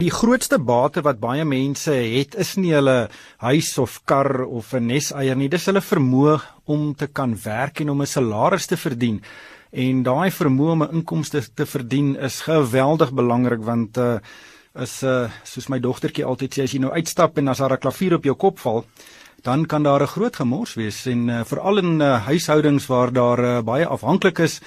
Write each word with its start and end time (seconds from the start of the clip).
Die 0.00 0.08
grootste 0.08 0.56
bate 0.56 1.02
wat 1.04 1.18
baie 1.20 1.42
mense 1.44 1.92
het, 1.92 2.32
is 2.40 2.54
nie 2.56 2.70
hulle 2.72 3.10
huis 3.42 3.74
of 3.82 3.98
kar 4.08 4.46
of 4.46 4.72
'n 4.72 4.86
neseier 4.86 5.36
nie, 5.36 5.48
dis 5.48 5.66
hulle 5.68 5.82
vermoë 5.84 6.40
om 6.64 6.94
te 6.94 7.06
kan 7.06 7.36
werk 7.44 7.80
en 7.80 7.90
om 7.90 8.00
'n 8.00 8.06
salaris 8.06 8.66
te 8.66 8.76
verdien. 8.76 9.20
En 9.70 10.02
daai 10.02 10.30
vermoë 10.30 10.72
om 10.72 10.82
'n 10.82 10.94
inkomste 10.94 11.42
te 11.54 11.66
verdien 11.66 12.16
is 12.16 12.40
geweldig 12.40 13.12
belangrik 13.12 13.60
want 13.62 13.98
uh 13.98 14.18
is 14.74 15.02
uh 15.02 15.28
soos 15.44 15.68
my 15.68 15.78
dogtertjie 15.78 16.24
altyd 16.24 16.54
sê 16.54 16.62
as 16.62 16.72
jy 16.72 16.80
nou 16.80 16.92
uitstap 16.92 17.36
en 17.36 17.48
as 17.48 17.58
daar 17.58 17.72
'n 17.72 17.80
klavier 17.84 18.14
op 18.14 18.24
jou 18.24 18.34
kop 18.34 18.58
val, 18.58 18.84
dan 19.42 19.66
kan 19.66 19.82
daar 19.82 20.00
'n 20.00 20.14
groot 20.16 20.36
gemors 20.36 20.76
wees 20.76 21.06
en 21.06 21.28
uh, 21.28 21.44
veral 21.44 21.78
in 21.78 22.00
uh, 22.00 22.24
huishoudings 22.24 22.86
waar 22.86 23.12
daar 23.12 23.38
uh, 23.38 23.62
baie 23.62 23.86
afhanklik 23.86 24.38
is, 24.38 24.60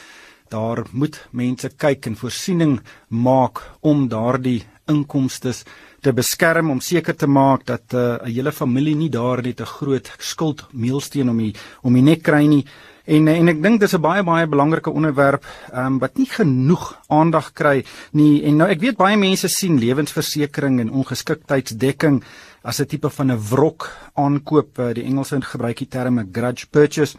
daar 0.49 0.85
moet 0.91 1.27
mense 1.31 1.69
kyk 1.69 2.05
en 2.05 2.15
voorsiening 2.15 2.81
maak 3.09 3.61
om 3.81 4.07
daardie 4.07 4.63
inkomste 4.87 5.53
te 6.01 6.13
beskerm 6.13 6.69
om 6.69 6.81
seker 6.81 7.15
te 7.15 7.27
maak 7.27 7.65
dat 7.65 7.93
uh, 7.93 8.17
'n 8.23 8.31
hele 8.31 8.51
familie 8.51 8.95
nie 8.95 9.09
daar 9.09 9.41
net 9.41 9.61
'n 9.61 9.65
groot 9.65 10.11
skuld 10.19 10.65
meelsteen 10.71 11.29
om 11.29 11.37
die 11.37 11.55
om 11.81 11.93
die 11.93 12.01
nek 12.01 12.23
kry 12.23 12.45
nie. 12.45 12.65
En 13.05 13.27
en 13.27 13.49
ek 13.51 13.61
dink 13.61 13.79
dis 13.79 13.93
'n 13.93 14.01
baie 14.01 14.23
baie 14.23 14.47
belangrike 14.47 14.89
onderwerp 14.89 15.45
um, 15.75 15.99
wat 15.99 16.17
nie 16.17 16.29
genoeg 16.29 16.99
aandag 17.07 17.53
kry 17.53 17.83
nie. 18.11 18.43
En 18.43 18.57
nou 18.57 18.69
ek 18.69 18.79
weet 18.79 18.97
baie 18.97 19.17
mense 19.17 19.47
sien 19.47 19.79
lewensversekering 19.79 20.79
en 20.79 20.91
ongeskiktheidsdekking 20.91 22.23
as 22.63 22.79
'n 22.79 22.85
tipe 22.85 23.09
van 23.09 23.31
'n 23.31 23.39
wrok 23.49 23.91
aankoop. 24.15 24.79
Uh, 24.79 24.93
die 24.93 25.03
Engelse 25.03 25.41
gebruik 25.41 25.77
die 25.77 25.87
term 25.87 26.19
'n 26.19 26.29
grudge 26.31 26.67
purchase. 26.71 27.17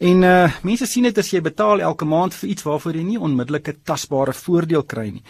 En 0.00 0.22
uh 0.22 0.50
mense 0.62 0.86
sien 0.86 1.02
dit 1.02 1.18
as 1.18 1.30
jy 1.30 1.40
betaal 1.40 1.80
elke 1.80 2.04
maand 2.04 2.34
vir 2.34 2.48
iets 2.48 2.62
waarvoor 2.62 2.94
jy 2.94 3.02
nie 3.02 3.20
onmiddellike 3.20 3.76
tasbare 3.84 4.32
voordeel 4.32 4.82
kry 4.82 5.10
nie. 5.10 5.22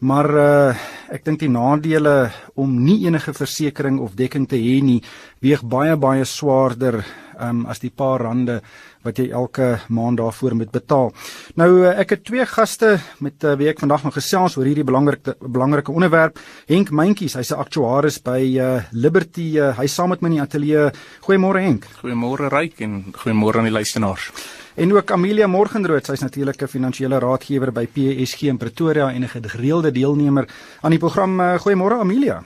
Maar 0.00 0.30
uh 0.30 0.74
ek 1.10 1.24
dink 1.26 1.40
die 1.42 1.50
nadele 1.50 2.30
om 2.54 2.70
nie 2.84 3.00
enige 3.08 3.32
versekerings 3.34 3.98
of 3.98 4.12
dekking 4.14 4.44
te 4.46 4.54
hê 4.54 4.76
nie 4.78 5.00
weeg 5.42 5.64
baie 5.66 5.96
baie 5.98 6.22
swaarder 6.22 7.00
um, 7.34 7.64
as 7.66 7.80
die 7.82 7.90
paar 7.90 8.22
rande 8.22 8.60
wat 9.02 9.18
jy 9.18 9.30
elke 9.34 9.80
maand 9.88 10.20
daarvoor 10.20 10.54
moet 10.60 10.70
betaal. 10.70 11.10
Nou 11.58 11.68
uh, 11.80 11.94
ek 11.98 12.14
het 12.14 12.24
twee 12.28 12.46
gaste 12.46 12.92
met 13.24 13.42
uh, 13.42 13.56
wie 13.58 13.70
ek 13.72 13.82
vandag 13.82 14.04
gaan 14.04 14.14
gesels 14.14 14.58
oor 14.60 14.68
hierdie 14.68 14.86
belangrike 14.86 15.34
belangrike 15.40 15.90
onderwerp. 15.90 16.38
Henk 16.70 16.92
Mentjies, 16.94 17.34
hy's 17.40 17.50
'n 17.50 17.62
aktuaris 17.64 18.20
by 18.22 18.40
uh, 18.60 18.70
Liberty. 18.92 19.56
Uh, 19.58 19.74
hy 19.78 19.86
saam 19.88 20.14
met 20.14 20.22
my 20.22 20.30
in 20.30 20.38
die 20.38 20.46
ateljee. 20.46 20.90
Goeiemôre 21.26 21.64
Henk. 21.64 21.90
Goeiemôre 22.04 22.52
Ryk 22.52 22.80
en 22.86 23.04
goeiemôre 23.24 23.58
aan 23.58 23.70
die 23.72 23.78
luisteraars. 23.78 24.30
En 24.74 24.92
ook 24.92 25.10
Amelia 25.10 25.46
Morgenrood, 25.46 26.06
sy's 26.06 26.20
natuurlik 26.20 26.62
'n 26.62 26.68
finansiële 26.68 27.18
raadgewer 27.18 27.72
by 27.72 27.86
PSG 27.86 28.42
in 28.42 28.56
Pretoria 28.56 29.10
en 29.12 29.22
'n 29.22 29.28
gereelde 29.28 29.92
deelnemer 29.92 30.48
aan 30.80 30.90
die 30.90 30.98
program. 30.98 31.40
Uh, 31.40 31.58
goeiemôre 31.58 31.98
Amelia. 31.98 32.42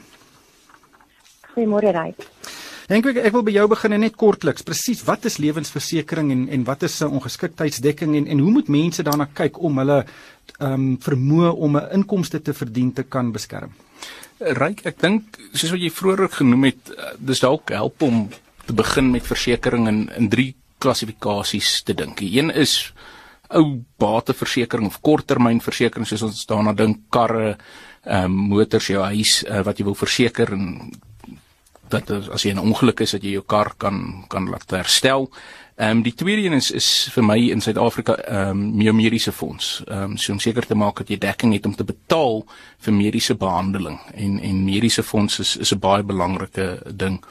Goeiemôre 1.54 1.90
Ryk. 1.92 2.26
Henk, 2.84 3.06
ek, 3.06 3.16
ek 3.16 3.32
wil 3.32 3.42
by 3.42 3.52
jou 3.54 3.68
begin 3.68 3.92
en 3.92 4.00
net 4.04 4.16
kortliks. 4.16 4.62
Presies, 4.62 5.04
wat 5.04 5.24
is 5.24 5.38
lewensversekering 5.40 6.30
en 6.30 6.48
en 6.48 6.64
wat 6.64 6.82
is 6.82 7.00
'n 7.00 7.16
ongeskiktheidsdekking 7.16 8.16
en 8.16 8.26
en 8.26 8.38
hoe 8.38 8.50
moet 8.50 8.68
mense 8.68 9.02
daarna 9.02 9.28
kyk 9.32 9.58
om 9.62 9.78
hulle 9.78 10.04
ehm 10.60 10.72
um, 10.72 10.98
vermoë 11.00 11.54
om 11.56 11.76
'n 11.76 11.88
inkomste 11.92 12.42
te 12.42 12.52
verdien 12.52 12.92
te 12.92 13.02
kan 13.02 13.32
beskerm? 13.32 13.70
Ryk, 14.38 14.84
ek 14.84 15.00
dink 15.00 15.22
soos 15.52 15.70
wat 15.70 15.80
jy 15.80 15.90
vroeër 15.90 16.28
genoem 16.28 16.64
het, 16.64 16.90
eh, 16.90 17.14
dis 17.18 17.40
dalk 17.40 17.70
help 17.70 18.02
om 18.02 18.28
te 18.66 18.72
begin 18.72 19.10
met 19.10 19.26
versekerings 19.26 19.88
in 19.88 20.10
in 20.16 20.28
drie 20.28 20.54
klassifikasies 20.84 21.80
te 21.88 21.96
dink. 21.96 22.20
Die 22.20 22.36
een 22.38 22.52
is 22.52 22.92
ou 23.54 23.64
bateversekering 24.00 24.88
of 24.88 25.00
korttermynversekering 25.04 26.08
soos 26.08 26.24
ons 26.26 26.46
daarna 26.50 26.74
dink 26.76 27.06
karre, 27.14 27.56
ehm 28.04 28.30
um, 28.30 28.38
motors, 28.52 28.90
jou 28.92 29.02
huis 29.14 29.42
uh, 29.48 29.62
wat 29.64 29.78
jy 29.80 29.86
wil 29.88 29.96
verseker 29.96 30.52
en 30.52 30.64
dat 31.92 32.10
as 32.10 32.44
jy 32.44 32.52
'n 32.52 32.58
ongeluk 32.58 33.00
is 33.00 33.12
dat 33.12 33.22
jy 33.22 33.36
jou 33.36 33.44
kar 33.46 33.74
kan 33.78 34.24
kan 34.28 34.48
laat 34.50 34.70
herstel. 34.70 35.30
Ehm 35.76 35.90
um, 35.90 36.02
die 36.02 36.14
tweede 36.14 36.42
een 36.46 36.52
is 36.52 36.70
is 36.70 37.08
vir 37.14 37.24
my 37.24 37.38
in 37.50 37.60
Suid-Afrika 37.60 38.14
ehm 38.14 38.80
um, 38.80 38.96
mediese 38.96 39.32
fonds. 39.32 39.82
Ehm 39.86 40.02
um, 40.02 40.16
so 40.16 40.32
om 40.32 40.38
seker 40.38 40.66
te 40.66 40.74
maak 40.74 40.96
dat 40.96 41.08
jy 41.08 41.18
dekking 41.18 41.52
het 41.52 41.66
om 41.66 41.74
te 41.74 41.84
betaal 41.84 42.44
vir 42.78 42.92
mediese 42.92 43.34
behandeling 43.34 43.98
en 44.14 44.40
en 44.40 44.64
mediese 44.64 45.02
fonds 45.02 45.38
is 45.38 45.56
is 45.56 45.72
'n 45.72 45.78
baie 45.78 46.02
belangrike 46.02 46.82
ding. 46.94 47.24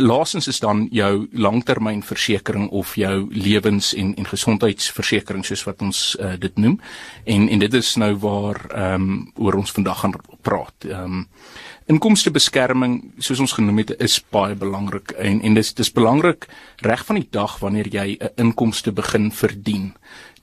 Laasens 0.00 0.48
is 0.48 0.60
dan 0.60 0.88
jou 0.90 1.28
langtermynversekering 1.32 2.68
of 2.68 2.94
jou 2.94 3.28
lewens- 3.30 3.94
en 3.94 4.14
en 4.14 4.26
gesondheidsversekering 4.26 5.44
soos 5.44 5.64
wat 5.64 5.82
ons 5.82 6.16
uh, 6.20 6.32
dit 6.38 6.56
noem. 6.56 6.80
En 7.24 7.48
en 7.48 7.58
dit 7.58 7.74
is 7.74 7.94
nou 7.96 8.14
waar 8.16 8.66
ehm 8.70 8.94
um, 8.94 9.32
oor 9.34 9.54
ons 9.54 9.72
vandag 9.72 10.00
gaan 10.00 10.14
praat. 10.42 10.74
Ehm 10.84 11.02
um, 11.02 11.28
inkomstebeskerming 11.86 13.12
soos 13.18 13.40
ons 13.40 13.52
genoem 13.52 13.84
het 13.84 13.92
is 14.02 14.18
baie 14.30 14.54
belangrik 14.54 15.10
en 15.10 15.40
en 15.42 15.54
dis 15.54 15.74
dis 15.74 15.92
belangrik 15.92 16.48
reg 16.82 17.04
van 17.06 17.20
die 17.20 17.28
dag 17.30 17.58
wanneer 17.62 17.88
jy 17.88 18.18
'n 18.20 18.30
inkomste 18.36 18.92
begin 18.92 19.30
verdien 19.32 19.94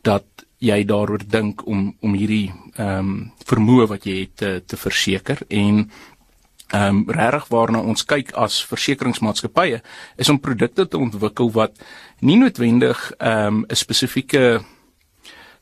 dat 0.02 0.24
jy 0.64 0.84
daaroor 0.88 1.24
dink 1.28 1.66
om 1.68 1.96
om 2.00 2.14
hierdie 2.14 2.52
ehm 2.76 3.00
um, 3.00 3.32
vermoë 3.46 3.88
wat 3.88 4.06
jy 4.06 4.20
het 4.22 4.36
te 4.38 4.52
te 4.66 4.78
verseker 4.78 5.44
en 5.50 5.90
ehm 6.74 7.04
um, 7.04 7.04
regtig 7.08 7.48
waarna 7.54 7.80
ons 7.80 8.06
kyk 8.06 8.32
as 8.34 8.64
versekeringsmaatskappye 8.66 9.82
is 10.18 10.30
om 10.30 10.40
produkte 10.42 10.88
te 10.88 10.98
ontwikkel 10.98 11.52
wat 11.54 11.78
nie 12.20 12.38
noodwendig 12.38 13.12
ehm 13.18 13.48
um, 13.48 13.66
'n 13.70 13.76
spesifieke 13.76 14.64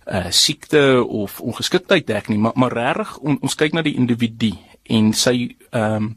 uh 0.08 0.30
siekte 0.30 1.04
of 1.04 1.42
ongeskiktheid 1.42 2.08
dek 2.08 2.30
nie 2.30 2.38
maar 2.38 2.56
maar 2.56 2.74
regtig 2.74 3.18
on, 3.18 3.38
ons 3.42 3.56
kyk 3.56 3.74
na 3.74 3.82
die 3.82 3.96
individu 3.96 4.54
en 4.84 5.14
sy 5.14 5.56
ehm 5.72 5.96
um, 5.96 6.16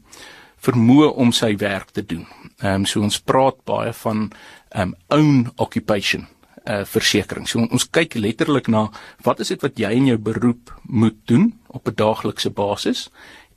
vermoë 0.65 1.11
om 1.21 1.31
sy 1.35 1.55
werk 1.61 1.91
te 1.91 2.05
doen. 2.05 2.25
Ehm 2.61 2.81
um, 2.81 2.85
so 2.85 3.01
ons 3.01 3.21
praat 3.21 3.59
baie 3.65 3.93
van 3.93 4.31
ehm 4.69 4.81
um, 4.81 4.95
own 5.09 5.51
occupation 5.55 6.27
uh 6.65 6.81
versekerings. 6.89 7.51
So 7.53 7.61
ons 7.61 7.89
kyk 7.93 8.15
letterlik 8.17 8.67
na 8.67 8.87
wat 9.23 9.39
is 9.39 9.53
dit 9.53 9.61
wat 9.61 9.77
jy 9.77 9.91
in 9.99 10.07
jou 10.09 10.17
beroep 10.17 10.73
moet 10.89 11.17
doen 11.29 11.53
op 11.67 11.87
'n 11.87 11.95
daaglikse 11.95 12.49
basis 12.49 13.09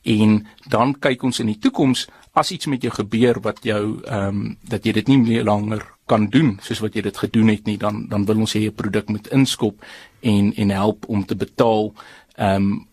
en 0.09 0.41
dan 0.73 0.95
kyk 1.05 1.23
ons 1.29 1.41
in 1.43 1.53
die 1.53 1.61
toekoms 1.61 2.07
as 2.39 2.53
iets 2.55 2.69
met 2.71 2.83
jou 2.83 2.93
gebeur 2.95 3.41
wat 3.45 3.63
jou 3.67 4.01
ehm 4.07 4.29
um, 4.29 4.57
dat 4.63 4.85
jy 4.87 4.93
dit 5.01 5.09
nie 5.09 5.19
meer 5.19 5.45
langer 5.45 5.85
kan 6.09 6.29
doen 6.33 6.57
soos 6.65 6.81
wat 6.81 6.95
jy 6.97 7.03
dit 7.05 7.17
gedoen 7.17 7.49
het 7.53 7.67
nie 7.67 7.77
dan 7.77 8.07
dan 8.09 8.25
wil 8.25 8.45
ons 8.45 8.55
hê 8.57 8.69
'n 8.69 8.75
produk 8.75 9.09
moet 9.09 9.33
inskop 9.33 9.85
en 10.21 10.53
en 10.57 10.71
help 10.71 11.09
om 11.09 11.25
te 11.25 11.37
betaal 11.37 11.93
ehm 12.37 12.55
um, 12.63 12.87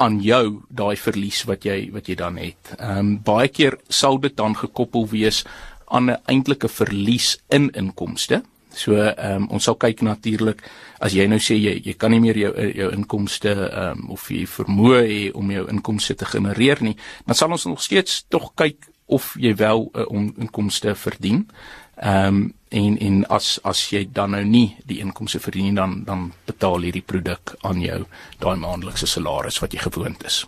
aan 0.00 0.20
jou 0.24 0.62
daai 0.68 0.96
verlies 0.96 1.42
wat 1.44 1.64
jy 1.64 1.90
wat 1.92 2.08
jy 2.08 2.16
dan 2.16 2.38
het. 2.40 2.74
Ehm 2.78 2.98
um, 2.98 3.10
baie 3.24 3.48
keer 3.48 3.76
sal 3.88 4.18
dit 4.20 4.36
dan 4.36 4.56
gekoppel 4.56 5.06
wees 5.08 5.44
aan 5.86 6.10
'n 6.10 6.22
eintlike 6.26 6.68
verlies 6.68 7.38
in 7.48 7.70
inkomste. 7.70 8.42
So 8.74 8.94
ehm 8.94 9.42
um, 9.42 9.48
ons 9.50 9.64
sal 9.64 9.76
kyk 9.76 10.02
natuurlik 10.02 10.62
as 11.00 11.12
jy 11.12 11.26
nou 11.26 11.38
sê 11.38 11.56
jy 11.58 11.80
jy 11.84 11.94
kan 11.98 12.10
nie 12.10 12.20
meer 12.20 12.36
jou 12.36 12.52
jou 12.74 12.92
inkomste 12.92 13.50
ehm 13.50 13.98
um, 13.98 14.10
of 14.10 14.30
jy 14.30 14.46
vermoë 14.46 15.02
hê 15.08 15.20
om 15.34 15.50
jou 15.50 15.66
inkomste 15.68 16.14
te 16.14 16.24
genereer 16.24 16.82
nie, 16.82 16.96
dan 17.26 17.34
sal 17.34 17.50
ons 17.50 17.66
nog 17.66 17.82
steeds 17.82 18.24
tog 18.28 18.52
kyk 18.54 18.90
of 19.06 19.34
jy 19.38 19.54
wel 19.54 19.90
'n 19.94 20.26
uh, 20.28 20.32
inkomste 20.38 20.94
verdien. 20.94 21.48
Ehm 21.96 22.26
um, 22.26 22.54
en 22.70 22.98
en 22.98 23.26
as 23.26 23.58
as 23.62 23.80
jy 23.90 24.04
dan 24.12 24.30
nou 24.30 24.44
nie 24.44 24.76
die 24.86 25.00
inkomste 25.02 25.40
verdien 25.40 25.74
dan 25.74 26.02
dan 26.04 26.32
betaal 26.46 26.86
hierdie 26.86 27.02
produk 27.02 27.54
aan 27.66 27.80
jou 27.82 28.04
daai 28.38 28.56
maandelikse 28.56 29.06
salaris 29.06 29.58
wat 29.58 29.72
jy 29.72 29.78
gewoond 29.78 30.24
is. 30.24 30.46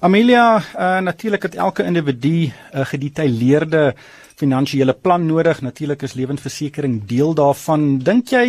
Amelia, 0.00 0.56
uh, 0.56 0.98
natuurlik 1.04 1.42
het 1.42 1.54
elke 1.54 1.84
individu 1.84 2.28
'n 2.48 2.52
uh, 2.74 2.86
gedetailleerde 2.86 3.94
finansiële 4.42 4.94
plan 4.94 5.26
nodig. 5.26 5.60
Natuurlik 5.62 6.02
is 6.02 6.16
lewensversekering 6.18 7.04
deel 7.06 7.34
daarvan. 7.34 7.98
Dink 7.98 8.34
jy 8.34 8.46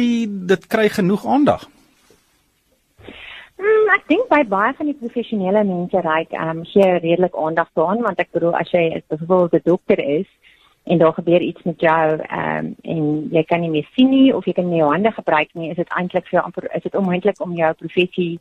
dit 0.49 0.67
kry 0.67 0.89
genoeg 0.89 1.25
aandag? 1.25 1.67
Mm, 3.63 3.91
ek 3.95 4.07
dink 4.09 4.25
by 4.31 4.41
baie 4.49 4.73
van 4.75 4.89
die 4.89 4.97
professionele 4.99 5.61
mense 5.67 6.01
ry 6.03 6.23
ehm 6.25 6.49
um, 6.49 6.63
hier 6.67 6.97
redelik 7.03 7.35
aandag 7.37 7.69
daaraan 7.77 8.01
want 8.07 8.19
ek 8.19 8.33
bedoel 8.35 8.57
as 8.59 8.71
jy 8.73 9.03
byvoorbeeld 9.13 9.53
'n 9.53 9.69
dokter 9.69 9.99
is 9.99 10.27
en 10.83 10.97
daar 10.97 11.13
gebeur 11.13 11.41
iets 11.41 11.63
met 11.63 11.79
jou 11.79 12.03
ehm 12.17 12.65
um, 12.65 12.75
en 12.81 13.29
jy 13.31 13.43
kan 13.43 13.61
nie 13.61 13.69
meer 13.69 13.87
sien 13.95 14.09
nie 14.09 14.35
of 14.35 14.45
jy 14.45 14.53
kan 14.57 14.69
nie 14.69 14.81
jou 14.81 14.89
hande 14.91 15.11
gebruik 15.11 15.53
nie, 15.53 15.69
is 15.69 15.79
dit 15.79 15.95
eintlik 15.99 16.27
vir 16.27 16.39
jou 16.39 16.43
amper 16.43 16.67
is 16.75 16.83
dit 16.83 16.95
onmoontlik 16.95 17.39
om 17.45 17.55
jou 17.55 17.73
professie 17.73 18.39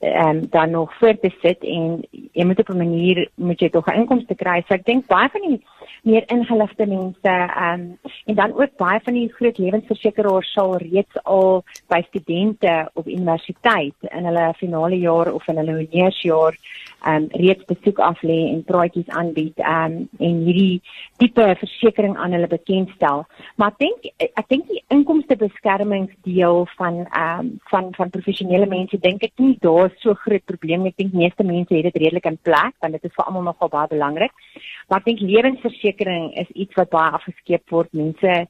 ehm 0.00 0.28
um, 0.28 0.46
dan 0.50 0.70
nog 0.70 0.94
voort 0.98 1.22
te 1.22 1.30
sit 1.42 1.64
en 1.64 2.02
jy 2.12 2.44
moet 2.44 2.60
op 2.60 2.68
'n 2.68 2.82
manier 2.84 3.28
moet 3.34 3.60
jy 3.60 3.68
tog 3.70 3.86
'n 3.86 4.00
inkomste 4.00 4.34
kry. 4.34 4.62
So 4.68 4.74
ek 4.74 4.84
dink 4.84 5.06
baie 5.06 5.28
van 5.28 5.42
die 5.48 5.62
meer 6.02 6.24
ingeligte 6.32 6.86
mense 6.86 7.34
um, 7.66 7.98
en 8.24 8.34
dan 8.34 8.52
ook 8.52 8.76
baie 8.76 9.00
van 9.04 9.14
die 9.14 9.28
groot 9.32 9.58
lewensversekeraars 9.58 10.52
sal 10.52 10.76
reeds 10.82 11.22
al 11.24 11.62
by 11.88 12.02
studente 12.08 12.90
op 12.94 13.06
universiteit 13.06 14.10
in 14.10 14.28
hulle 14.30 14.52
finale 14.58 14.98
jaar 14.98 15.32
of 15.32 15.48
in 15.48 15.60
hulle 15.62 15.78
honeursjaar 15.80 16.56
um, 17.06 17.28
reeds 17.30 17.64
besoek 17.64 17.98
af 17.98 18.22
lê 18.22 18.38
en 18.52 18.62
praatjies 18.64 19.08
aanbied 19.08 19.58
um, 19.58 19.98
en 20.18 20.40
hierdie 20.46 20.80
tipe 21.22 21.46
versekerings 21.60 22.18
aan 22.18 22.34
hulle 22.36 22.50
bekendstel. 22.50 23.24
Maar 23.56 23.74
ek 23.74 23.82
dink 23.84 24.08
ek 24.28 24.48
dink 24.52 24.68
die 24.70 24.82
inkomstebeskermingsdeel 24.94 26.64
van 26.78 27.00
um, 27.06 27.52
van 27.70 27.92
van 27.96 28.14
professionele 28.14 28.68
mense 28.70 29.00
dink 29.02 29.24
ek 29.26 29.34
nie 29.42 29.56
daar 29.64 29.92
so 30.02 30.14
groot 30.24 30.44
probleem 30.50 30.86
ek 30.90 30.98
dink 31.00 31.16
meeste 31.16 31.46
mense 31.46 31.74
het 31.74 31.90
dit 31.90 32.02
redelik 32.04 32.30
in 32.30 32.40
plek 32.42 32.74
want 32.82 32.96
dit 32.96 33.04
is 33.04 33.14
vir 33.14 33.26
almal 33.26 33.48
nogal 33.50 33.72
baie 33.72 33.92
belangrik. 33.94 34.34
Maar 34.88 35.02
ek 35.02 35.04
dink 35.10 35.20
lewensversekering 35.20 36.32
is 36.40 36.50
iets 36.56 36.74
wat 36.74 36.90
baie 36.90 37.12
afgeskeep 37.12 37.70
word. 37.70 37.92
Mense 37.92 38.46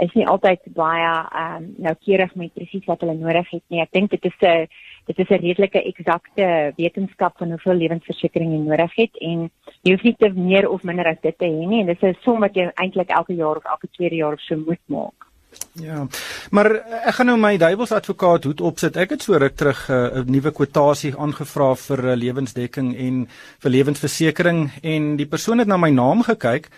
is 0.00 0.14
nie 0.16 0.24
altyd 0.26 0.62
baie 0.76 1.08
ehm 1.08 1.56
um, 1.56 1.66
noukeurig 1.84 2.32
met 2.40 2.54
presies 2.56 2.86
wat 2.88 3.02
hulle 3.04 3.14
nodig 3.18 3.50
het 3.50 3.62
nie. 3.68 3.82
Ek 3.82 3.92
dink 3.92 4.10
dit 4.10 4.24
is 4.24 4.38
'n 4.40 4.68
dit 5.06 5.18
is 5.18 5.30
'n 5.30 5.42
redelike 5.42 5.82
eksakte 5.82 6.72
wetenskap 6.76 7.36
van 7.38 7.50
hoeveel 7.50 7.76
lewensversekering 7.82 8.52
jy 8.52 8.62
nodig 8.64 8.94
het 8.96 9.16
en 9.20 9.50
jy 9.82 9.92
hoef 9.92 10.02
nie 10.02 10.16
te 10.18 10.30
meer 10.30 10.68
of 10.68 10.82
minder 10.82 11.06
as 11.06 11.20
dit 11.20 11.38
te 11.38 11.44
hê 11.44 11.66
nie 11.66 11.80
en 11.80 11.86
dit 11.86 12.02
is 12.02 12.16
'n 12.16 12.22
som 12.22 12.40
wat 12.40 12.54
jy 12.54 12.70
eintlik 12.74 13.10
elke 13.10 13.34
jaar 13.34 13.56
of 13.56 13.64
elke 13.64 13.88
tweede 13.92 14.16
jaar 14.16 14.32
of 14.32 14.40
so 14.40 14.56
moet 14.56 14.80
maak. 14.86 15.31
Ja. 15.80 16.06
Maar 16.50 16.70
ek 17.08 17.14
gaan 17.14 17.26
nou 17.26 17.38
my 17.40 17.56
duiwelsadvokaat 17.56 18.44
hoed 18.44 18.60
opsit. 18.60 18.96
Ek 18.96 19.14
het 19.16 19.22
so 19.22 19.36
ruk 19.36 19.56
terug 19.56 19.88
eh, 19.88 19.96
'n 19.96 20.18
uh, 20.18 20.24
nuwe 20.26 20.52
kwotasie 20.52 21.14
aangevra 21.16 21.74
vir 21.74 22.04
uh, 22.04 22.16
lewensdekking 22.16 22.96
en 22.96 23.28
vir 23.58 23.70
lewensversekering 23.70 24.70
en 24.82 25.16
die 25.16 25.26
persoon 25.26 25.58
het 25.58 25.68
na 25.68 25.76
my 25.76 25.90
naam 25.90 26.22
gekyk 26.22 26.68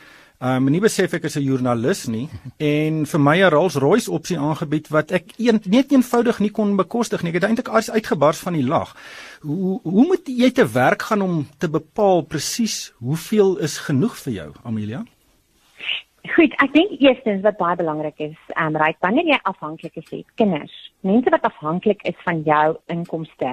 Um 0.45 0.67
nie 0.69 0.81
besef 0.83 1.15
ek 1.15 1.25
is 1.25 1.37
'n 1.37 1.47
joernalis 1.47 2.07
nie 2.09 2.29
en 2.59 3.07
vir 3.07 3.21
my 3.21 3.37
'n 3.39 3.51
Rolls-Royce 3.55 4.11
opsie 4.11 4.39
aangebied 4.39 4.89
wat 4.91 5.13
ek 5.13 5.33
een, 5.39 5.61
net 5.65 5.93
eenvoudig 5.93 6.41
nie 6.41 6.51
kon 6.51 6.77
bekostig 6.77 7.23
nie. 7.23 7.31
Ek 7.31 7.41
het 7.41 7.45
eintlik 7.45 7.69
uitgebars 7.69 8.39
van 8.39 8.53
die 8.53 8.67
lag. 8.67 8.97
Hoe 9.41 9.81
hoe 9.83 10.07
moet 10.07 10.27
jy 10.27 10.51
te 10.51 10.67
werk 10.67 11.03
gaan 11.03 11.23
om 11.23 11.49
te 11.59 11.69
bepaal 11.69 12.23
presies 12.23 12.93
hoeveel 12.99 13.59
is 13.59 13.79
genoeg 13.79 14.17
vir 14.17 14.33
jou, 14.33 14.53
Amelia? 14.65 15.05
Goed, 16.25 16.55
ek 16.65 16.71
dink 16.73 16.93
eerstens 17.05 17.43
wat 17.45 17.59
baie 17.59 17.77
belangrik 17.77 18.17
is, 18.25 18.37
um 18.57 18.77
right, 18.81 18.97
wanneer 19.05 19.27
jy 19.29 19.37
afhanklik 19.45 19.99
is, 20.01 20.07
kinders, 20.41 20.73
mense 21.05 21.29
wat 21.35 21.45
afhanklik 21.45 22.01
is 22.09 22.17
van 22.25 22.41
jou 22.47 22.79
inkomste, 22.95 23.51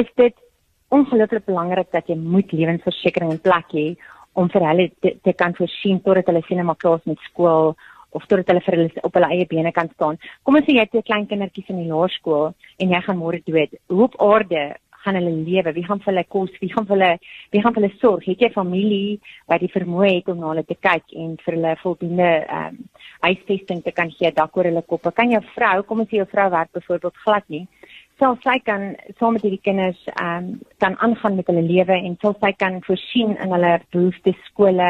is 0.00 0.08
dit 0.16 0.34
ongelooflik 0.88 1.44
belangrik 1.44 1.90
dat 1.92 2.08
jy 2.08 2.16
moet 2.16 2.54
lewensversekering 2.56 3.34
in 3.34 3.42
plek 3.44 3.76
hê 3.76 3.84
om 4.40 4.48
vir 4.48 4.64
hulle 4.70 4.88
te, 5.04 5.12
te 5.20 5.34
kan 5.36 5.52
voorsien 5.58 6.00
totdat 6.00 6.30
hulle 6.32 6.42
sien 6.48 6.64
maar 6.64 6.80
klaar 6.80 7.04
met 7.04 7.20
skool 7.28 7.74
of 8.16 8.24
totdat 8.24 8.54
hulle 8.54 8.64
vir 8.64 8.78
hulle 8.78 9.04
op 9.04 9.20
hulle 9.20 9.30
eie 9.34 9.46
bene 9.50 9.72
kan 9.76 9.92
staan. 9.92 10.16
Kom 10.48 10.56
ons 10.56 10.64
sê 10.64 10.78
jy 10.78 10.86
het 10.86 10.94
twee 10.94 11.04
klein 11.04 11.28
kindertjies 11.28 11.68
in 11.74 11.82
die 11.82 11.90
laerskool 11.92 12.54
en 12.80 12.94
jy 12.94 13.02
gaan 13.04 13.20
môre 13.20 13.42
dood. 13.44 13.76
Hoe 13.92 14.06
op 14.08 14.16
aarde 14.30 14.62
gaan 15.08 15.18
hulle 15.20 15.34
lewe? 15.48 15.74
Wie 15.78 15.86
gaan 15.88 16.02
vir 16.04 16.12
hulle 16.12 16.24
kos? 16.36 16.54
Wie 16.60 16.70
gaan 16.72 16.86
vir 16.88 16.96
hulle 16.96 17.12
wie 17.54 17.62
gaan 17.64 17.76
vir 17.76 17.82
hulle 17.82 18.00
sorg? 18.02 18.26
Het 18.28 18.46
jy 18.46 18.52
familie 18.54 19.18
wat 19.50 19.64
die 19.64 19.72
vermoë 19.72 20.12
het 20.12 20.32
om 20.32 20.42
na 20.42 20.52
hulle 20.52 20.66
te 20.68 20.78
kyk 20.88 21.16
en 21.24 21.36
vir 21.44 21.58
hulle 21.58 21.76
voldoende 21.82 22.30
ehm 22.44 22.78
um, 22.78 22.84
huisvesting 23.18 23.80
te 23.82 23.90
kan 23.90 24.12
gee, 24.14 24.30
dak 24.30 24.56
oor 24.56 24.68
hulle 24.68 24.84
koppe? 24.86 25.10
Kan 25.16 25.32
jou 25.32 25.40
vrou, 25.56 25.82
kom 25.88 26.04
ons 26.04 26.10
sê 26.10 26.20
jou 26.20 26.28
vrou 26.30 26.50
werk 26.54 26.70
byvoorbeeld 26.76 27.24
glad 27.24 27.48
nie 27.48 27.66
sal 28.18 28.34
sy 28.42 28.56
kan 28.66 28.96
saam 29.18 29.36
met 29.36 29.44
hierdie 29.46 29.62
kinders 29.62 30.00
ehm 30.14 30.38
um, 30.38 30.46
kan 30.82 30.96
aangaan 31.04 31.36
met 31.38 31.46
hulle 31.50 31.62
lewe 31.62 31.96
en 32.08 32.16
sal 32.22 32.34
sy 32.42 32.50
kan 32.62 32.80
voorsien 32.86 33.36
in 33.44 33.54
hulle 33.54 33.76
behoeftes 33.94 34.40
skole 34.50 34.88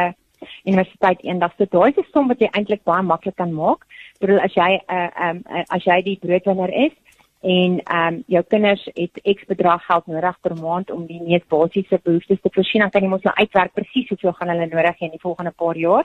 universiteit 0.71 1.25
eendag 1.27 1.55
so 1.57 1.67
daai 1.75 1.91
is 1.91 1.99
'n 1.99 2.13
som 2.13 2.29
wat 2.29 2.41
jy 2.41 2.49
eintlik 2.53 2.85
baie 2.85 3.03
maklik 3.03 3.37
kan 3.37 3.53
maak. 3.53 3.85
Bedoel 4.21 4.41
as 4.47 4.55
jy 4.55 4.71
'n 4.71 4.81
uh, 4.81 4.97
eh, 4.97 5.11
ehm 5.25 5.37
um, 5.37 5.65
as 5.77 5.85
jy 5.85 5.99
die 6.03 6.19
broodwinner 6.23 6.73
is 6.87 6.95
en 7.41 7.81
ehm 7.85 8.15
um, 8.15 8.23
jou 8.27 8.43
kinders 8.43 8.89
het 8.95 9.21
X 9.23 9.45
bedrag 9.47 9.85
geld 9.87 10.07
nodig 10.07 10.41
per 10.41 10.55
maand 10.57 10.91
om 10.91 11.07
die 11.07 11.23
mees 11.23 11.45
basiese 11.49 12.01
behoeftes 12.03 12.41
te 12.41 12.51
voorsien, 12.53 12.81
dan 12.81 12.91
kan 12.91 13.03
jy 13.03 13.09
mos 13.09 13.23
nou 13.23 13.35
uitwerk 13.35 13.73
presies 13.73 14.09
hoeveel 14.09 14.33
gaan 14.33 14.49
hulle 14.49 14.67
nodig 14.67 14.99
hê 14.99 15.07
in 15.07 15.17
die 15.17 15.27
volgende 15.27 15.55
paar 15.57 15.77
jaar 15.77 16.05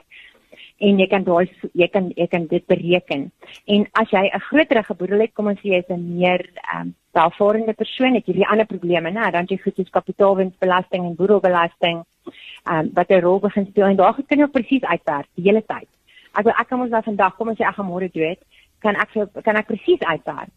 en 0.78 0.98
jy 0.98 1.06
kan 1.10 1.24
daai 1.26 1.50
jy 1.74 1.88
kan 1.92 2.10
jy 2.16 2.26
kan 2.30 2.46
dit 2.50 2.66
bereken. 2.66 3.30
En 3.66 3.86
as 4.00 4.10
jy 4.10 4.24
'n 4.30 4.40
groterige 4.48 4.94
boedel 4.94 5.20
het, 5.20 5.34
kom 5.34 5.48
ons 5.48 5.58
sê 5.60 5.68
jy 5.70 5.78
is 5.78 5.90
'n 5.90 6.18
meer 6.18 6.40
ehm 6.40 6.80
um, 6.80 6.94
welvarende 7.12 7.74
persoon, 7.74 8.14
het 8.14 8.26
jy 8.26 8.34
die 8.34 8.48
ander 8.48 8.66
probleme, 8.66 9.10
né? 9.10 9.30
Dan 9.30 9.46
jy 9.48 9.58
goed 9.58 9.76
soos 9.76 9.90
kapitaalwinsbelasting 9.90 11.04
en 11.04 11.14
boedelbelasting 11.14 12.04
ehm 12.66 12.78
um, 12.78 12.90
wat 12.94 13.10
'n 13.10 13.20
rol 13.20 13.40
begin 13.40 13.66
speel 13.66 13.86
en 13.86 13.96
daar 13.96 14.14
kan 14.14 14.38
jy 14.38 14.46
presies 14.46 14.82
uitwerk 14.82 15.26
die 15.34 15.44
hele 15.44 15.62
tyd. 15.62 15.88
Ek 16.34 16.44
wil 16.44 16.54
ek 16.58 16.68
kan 16.68 16.80
ons 16.80 16.90
nou 16.90 17.02
vandag 17.02 17.36
kom 17.36 17.48
ons 17.48 17.58
sê 17.58 17.64
ek 17.66 17.74
gaan 17.74 17.86
môre 17.86 18.08
dood, 18.08 18.38
kan 18.80 18.94
ek 18.96 19.10
kan 19.44 19.56
ek 19.56 19.66
presies 19.66 20.00
uitwerk. 20.00 20.50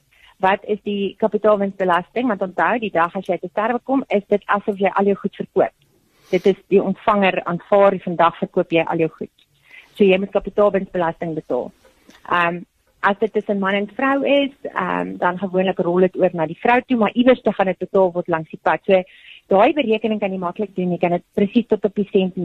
Wat 0.43 0.63
is 0.69 0.77
die 0.85 1.15
kapitaalwinsbelasting? 1.17 2.27
Want 2.27 2.41
onthou, 2.45 2.77
die 2.79 2.93
dag 2.93 3.15
as 3.15 3.25
jy 3.25 3.39
te 3.41 3.49
sterwe 3.49 3.79
kom, 3.83 4.03
is 4.13 4.23
dit 4.29 4.43
asof 4.45 4.77
jy 4.77 4.91
al 4.93 5.09
jou 5.09 5.17
goed 5.17 5.35
verkoop. 5.35 5.73
Dit 6.29 6.45
is 6.45 6.57
die 6.69 6.81
ontvanger 6.83 7.39
aanvaar 7.47 7.95
die 7.95 8.03
vandag 8.03 8.37
verkoop 8.37 8.73
jy 8.75 8.83
al 8.83 9.01
jou 9.01 9.09
goed. 9.15 9.33
So 9.95 10.05
jy 10.05 10.17
moet 10.21 10.35
kapitaalwinsbelasting 10.35 11.37
betaal. 11.37 11.71
Ehm 12.29 12.57
um, 12.57 12.65
as 13.07 13.15
dit 13.21 13.31
tussen 13.31 13.59
man 13.61 13.75
en 13.77 13.85
vrou 13.95 14.25
is, 14.25 14.53
ehm 14.67 14.99
um, 14.99 15.17
dan 15.17 15.37
gewoonlik 15.39 15.79
rol 15.79 16.05
dit 16.05 16.15
oor 16.17 16.33
na 16.33 16.45
die 16.49 16.57
vrou 16.59 16.81
toe, 16.81 16.97
maar 16.97 17.13
iewers 17.13 17.41
te 17.41 17.53
gaan 17.53 17.69
dit 17.71 17.79
betaal 17.79 18.11
word 18.11 18.27
langs 18.27 18.49
die 18.49 18.59
pad. 18.61 18.81
So 18.85 19.01
daai 19.53 19.73
berekening 19.73 20.19
kan 20.19 20.31
jy 20.33 20.39
maklik 20.41 20.75
doen. 20.75 20.91
Jy 20.91 20.97
kan 20.97 21.15
dit 21.15 21.25
presies 21.33 21.67
tot 21.67 21.85
op 21.85 21.95
die 21.95 22.07
sent 22.11 22.35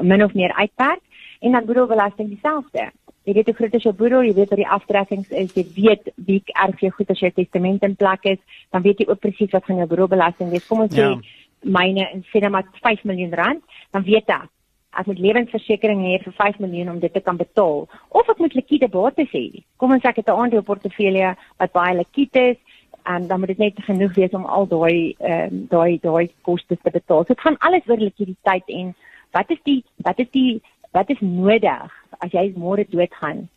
min 0.00 0.24
of 0.24 0.34
meer 0.34 0.52
uitperk 0.52 1.00
en 1.40 1.52
dan 1.52 1.66
boedelbelasting 1.66 2.28
dieselfde. 2.28 2.90
Jy 3.24 3.34
weet 3.36 3.46
hoe 3.46 3.54
groot 3.54 3.74
is 3.74 3.84
jou 3.86 3.94
boedel, 3.94 4.24
jy 4.26 4.34
weet 4.34 4.50
wat 4.50 4.58
die 4.58 4.72
aftrekkings 4.76 5.28
is, 5.30 5.52
jy 5.54 5.66
weet 5.76 6.10
wie 6.26 6.40
erf 6.54 6.80
jy 6.82 6.90
goed 6.90 7.10
as 7.10 7.20
jou 7.22 7.30
testament 7.30 7.84
in 7.86 7.94
plek 7.96 8.24
is, 8.24 8.40
dan 8.74 8.82
weet 8.82 8.98
jy 8.98 9.06
ook 9.08 9.20
presies 9.22 9.52
wat 9.52 9.66
van 9.66 9.78
jou 9.78 9.86
boedelbelasting 9.86 10.50
is. 10.52 10.66
Kom 10.66 10.82
ons 10.86 10.96
ja. 10.96 11.12
sê 11.12 11.40
myne 11.62 12.08
in 12.10 12.50
maar 12.50 12.66
5 12.82 13.04
miljoen 13.04 13.34
rand, 13.38 13.62
dan 13.94 14.02
weet 14.02 14.28
ek 14.34 14.50
as 14.92 15.08
ek 15.08 15.20
lewensversekering 15.24 16.02
het 16.10 16.26
vir 16.26 16.34
5 16.36 16.58
miljoen 16.60 16.90
om 16.92 16.98
dit 17.00 17.12
te 17.12 17.20
kan 17.24 17.38
betaal 17.40 17.86
of 18.10 18.28
ek 18.28 18.42
moet 18.42 18.56
likwide 18.58 18.90
bates 18.92 19.30
hê. 19.32 19.62
Kom 19.80 19.94
ons 19.94 20.02
sê 20.02 20.10
ek 20.10 20.20
het 20.20 20.28
'n 20.28 20.40
aandeleportefeulje 20.42 21.36
wat 21.58 21.72
baie 21.72 21.96
likwid 21.96 22.36
is 22.36 22.58
en 23.04 23.26
dan 23.26 23.40
moet 23.40 23.48
dit 23.48 23.58
net 23.58 23.78
genoeg 23.88 24.14
wees 24.14 24.34
om 24.36 24.44
al 24.44 24.66
daai 24.66 25.14
ehm 25.18 25.54
um, 25.54 25.66
daai 25.68 25.98
daai 26.02 26.28
kostes 26.42 26.78
te 26.82 26.90
betaal. 26.90 27.24
So 27.24 27.34
dit 27.34 27.40
gaan 27.40 27.58
alles 27.58 27.88
oor 27.88 27.98
likwiditeit 27.98 28.68
en 28.68 28.94
wat 29.32 29.50
is 29.50 29.62
die 29.64 29.84
wat 29.96 30.18
is 30.18 30.30
die 30.30 30.62
wat 30.92 31.10
is 31.10 31.20
nodig 31.20 31.90
as 32.20 32.32
jy 32.32 32.52
môre 32.56 32.84
doodgaan 32.88 33.48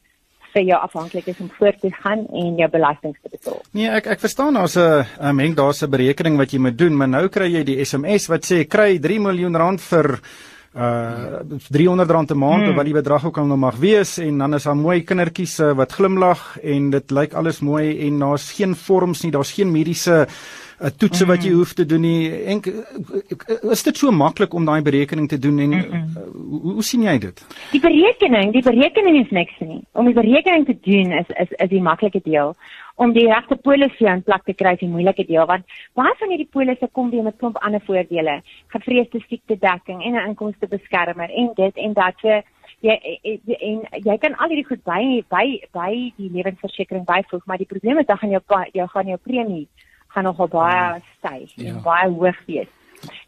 vir 0.56 0.70
jou 0.70 0.80
afhanklik 0.80 1.28
is 1.28 1.40
om 1.44 1.52
voort 1.58 1.82
te 1.84 1.92
gaan 1.92 2.24
en 2.32 2.58
jou 2.62 2.70
belasting 2.72 3.16
te 3.20 3.32
betaal. 3.32 3.60
Nee, 3.76 3.90
ek 3.92 4.08
ek 4.16 4.24
verstaan 4.24 4.56
daar's 4.56 4.78
'n 4.78 5.06
um, 5.20 5.40
hang 5.40 5.56
daar's 5.56 5.84
'n 5.84 5.92
berekening 5.92 6.38
wat 6.38 6.52
jy 6.52 6.60
moet 6.60 6.78
doen, 6.78 6.98
maar 6.98 7.08
nou 7.08 7.28
kry 7.28 7.52
jy 7.52 7.64
die 7.64 7.86
SMS 7.86 8.28
wat 8.28 8.46
sê 8.46 8.68
kry 8.68 9.00
3 9.00 9.20
miljoen 9.20 9.56
rand 9.56 9.82
vir 9.82 10.20
uh 10.76 11.40
300 11.72 12.12
rand 12.12 12.32
'n 12.32 12.38
maand 12.38 12.66
hmm. 12.66 12.76
wat 12.76 12.86
die 12.86 12.94
bedrag 12.94 13.26
ook 13.26 13.38
al 13.38 13.46
nou 13.46 13.58
mag 13.58 13.76
wees 13.76 14.18
en 14.18 14.38
dan 14.38 14.54
is 14.54 14.64
daar 14.64 14.76
mooi 14.76 15.04
kindertjies 15.04 15.60
uh, 15.60 15.72
wat 15.74 15.92
glimlag 15.92 16.58
en 16.64 16.90
dit 16.90 17.12
lyk 17.12 17.34
alles 17.34 17.60
mooi 17.60 18.08
en 18.08 18.20
daar's 18.20 18.52
geen 18.52 18.76
vorms 18.76 19.24
nie 19.24 19.32
daar's 19.32 19.54
geen 19.54 19.72
mediese 19.72 20.28
uh, 20.28 20.34
toetse 20.78 21.24
mm. 21.24 21.30
wat 21.30 21.44
jy 21.44 21.50
hmm. 21.50 21.58
hoef 21.58 21.74
te 21.74 21.86
doen 21.86 22.02
nie. 22.04 22.30
En 22.52 22.60
uh, 22.68 23.72
is 23.72 23.84
dit 23.84 23.98
so 23.98 24.12
maklik 24.12 24.54
om 24.54 24.66
daai 24.68 24.82
berekening 24.84 25.30
te 25.32 25.40
doen 25.40 25.60
en 25.64 25.74
uh, 25.74 26.02
hoe, 26.34 26.74
hoe 26.78 26.84
sien 26.84 27.06
jy 27.06 27.16
dit? 27.24 27.44
Die 27.72 27.82
berekening 27.84 28.52
die 28.56 28.64
berekening 28.66 29.22
is 29.24 29.32
niks 29.36 29.62
nie. 29.64 29.80
Om 29.94 30.10
die 30.12 30.18
berekening 30.18 30.66
te 30.68 30.76
doen 30.88 31.16
is 31.22 31.32
is 31.46 31.54
is 31.58 31.72
die 31.72 31.84
maklike 31.84 32.20
deel. 32.26 32.56
Om 32.96 33.14
die 33.16 33.28
regte 33.28 33.56
polisse 33.56 34.08
in 34.12 34.24
plek 34.28 34.44
te 34.48 34.56
kry 34.56 34.76
is 34.76 34.84
die 34.84 34.92
moeilike 34.92 35.26
deel 35.28 35.48
want 35.48 35.78
baie 35.96 36.12
van 36.20 36.34
hierdie 36.34 36.52
polisse 36.52 36.92
kom 36.92 37.10
weer 37.14 37.24
met 37.24 37.40
klomp 37.40 37.62
ander 37.64 37.84
voordele, 37.88 38.42
gevreesde 38.76 39.24
siekte 39.30 39.56
dekking 39.56 40.04
en 40.04 40.20
'n 40.20 40.28
inkomste 40.34 40.68
beskermer 40.68 41.32
en 41.32 41.52
dit 41.56 41.78
en 41.88 41.94
dat 41.94 42.20
so 42.20 42.42
jy 42.84 43.00
en 43.60 43.82
jy 44.04 44.18
kan 44.18 44.36
al 44.36 44.52
hierdie 44.52 44.68
goed 44.68 44.84
by 44.84 45.24
by 45.32 45.48
by 45.72 45.92
die 46.18 46.30
lewensversekering 46.36 47.06
byvoeg, 47.06 47.46
maar 47.46 47.58
die 47.58 47.72
probleem 47.74 47.98
is 47.98 48.06
dan 48.06 48.18
gaan 48.18 48.30
jou 48.30 48.42
jou 48.74 48.88
gaan 48.88 49.08
jou 49.08 49.20
premie 49.24 49.68
gaan 50.16 50.28
nogal 50.30 50.48
baie 50.48 51.04
styg 51.18 51.54
ja. 51.56 51.70
en 51.70 51.84
baie 51.84 52.10
hoog 52.10 52.42
wees. 52.48 52.72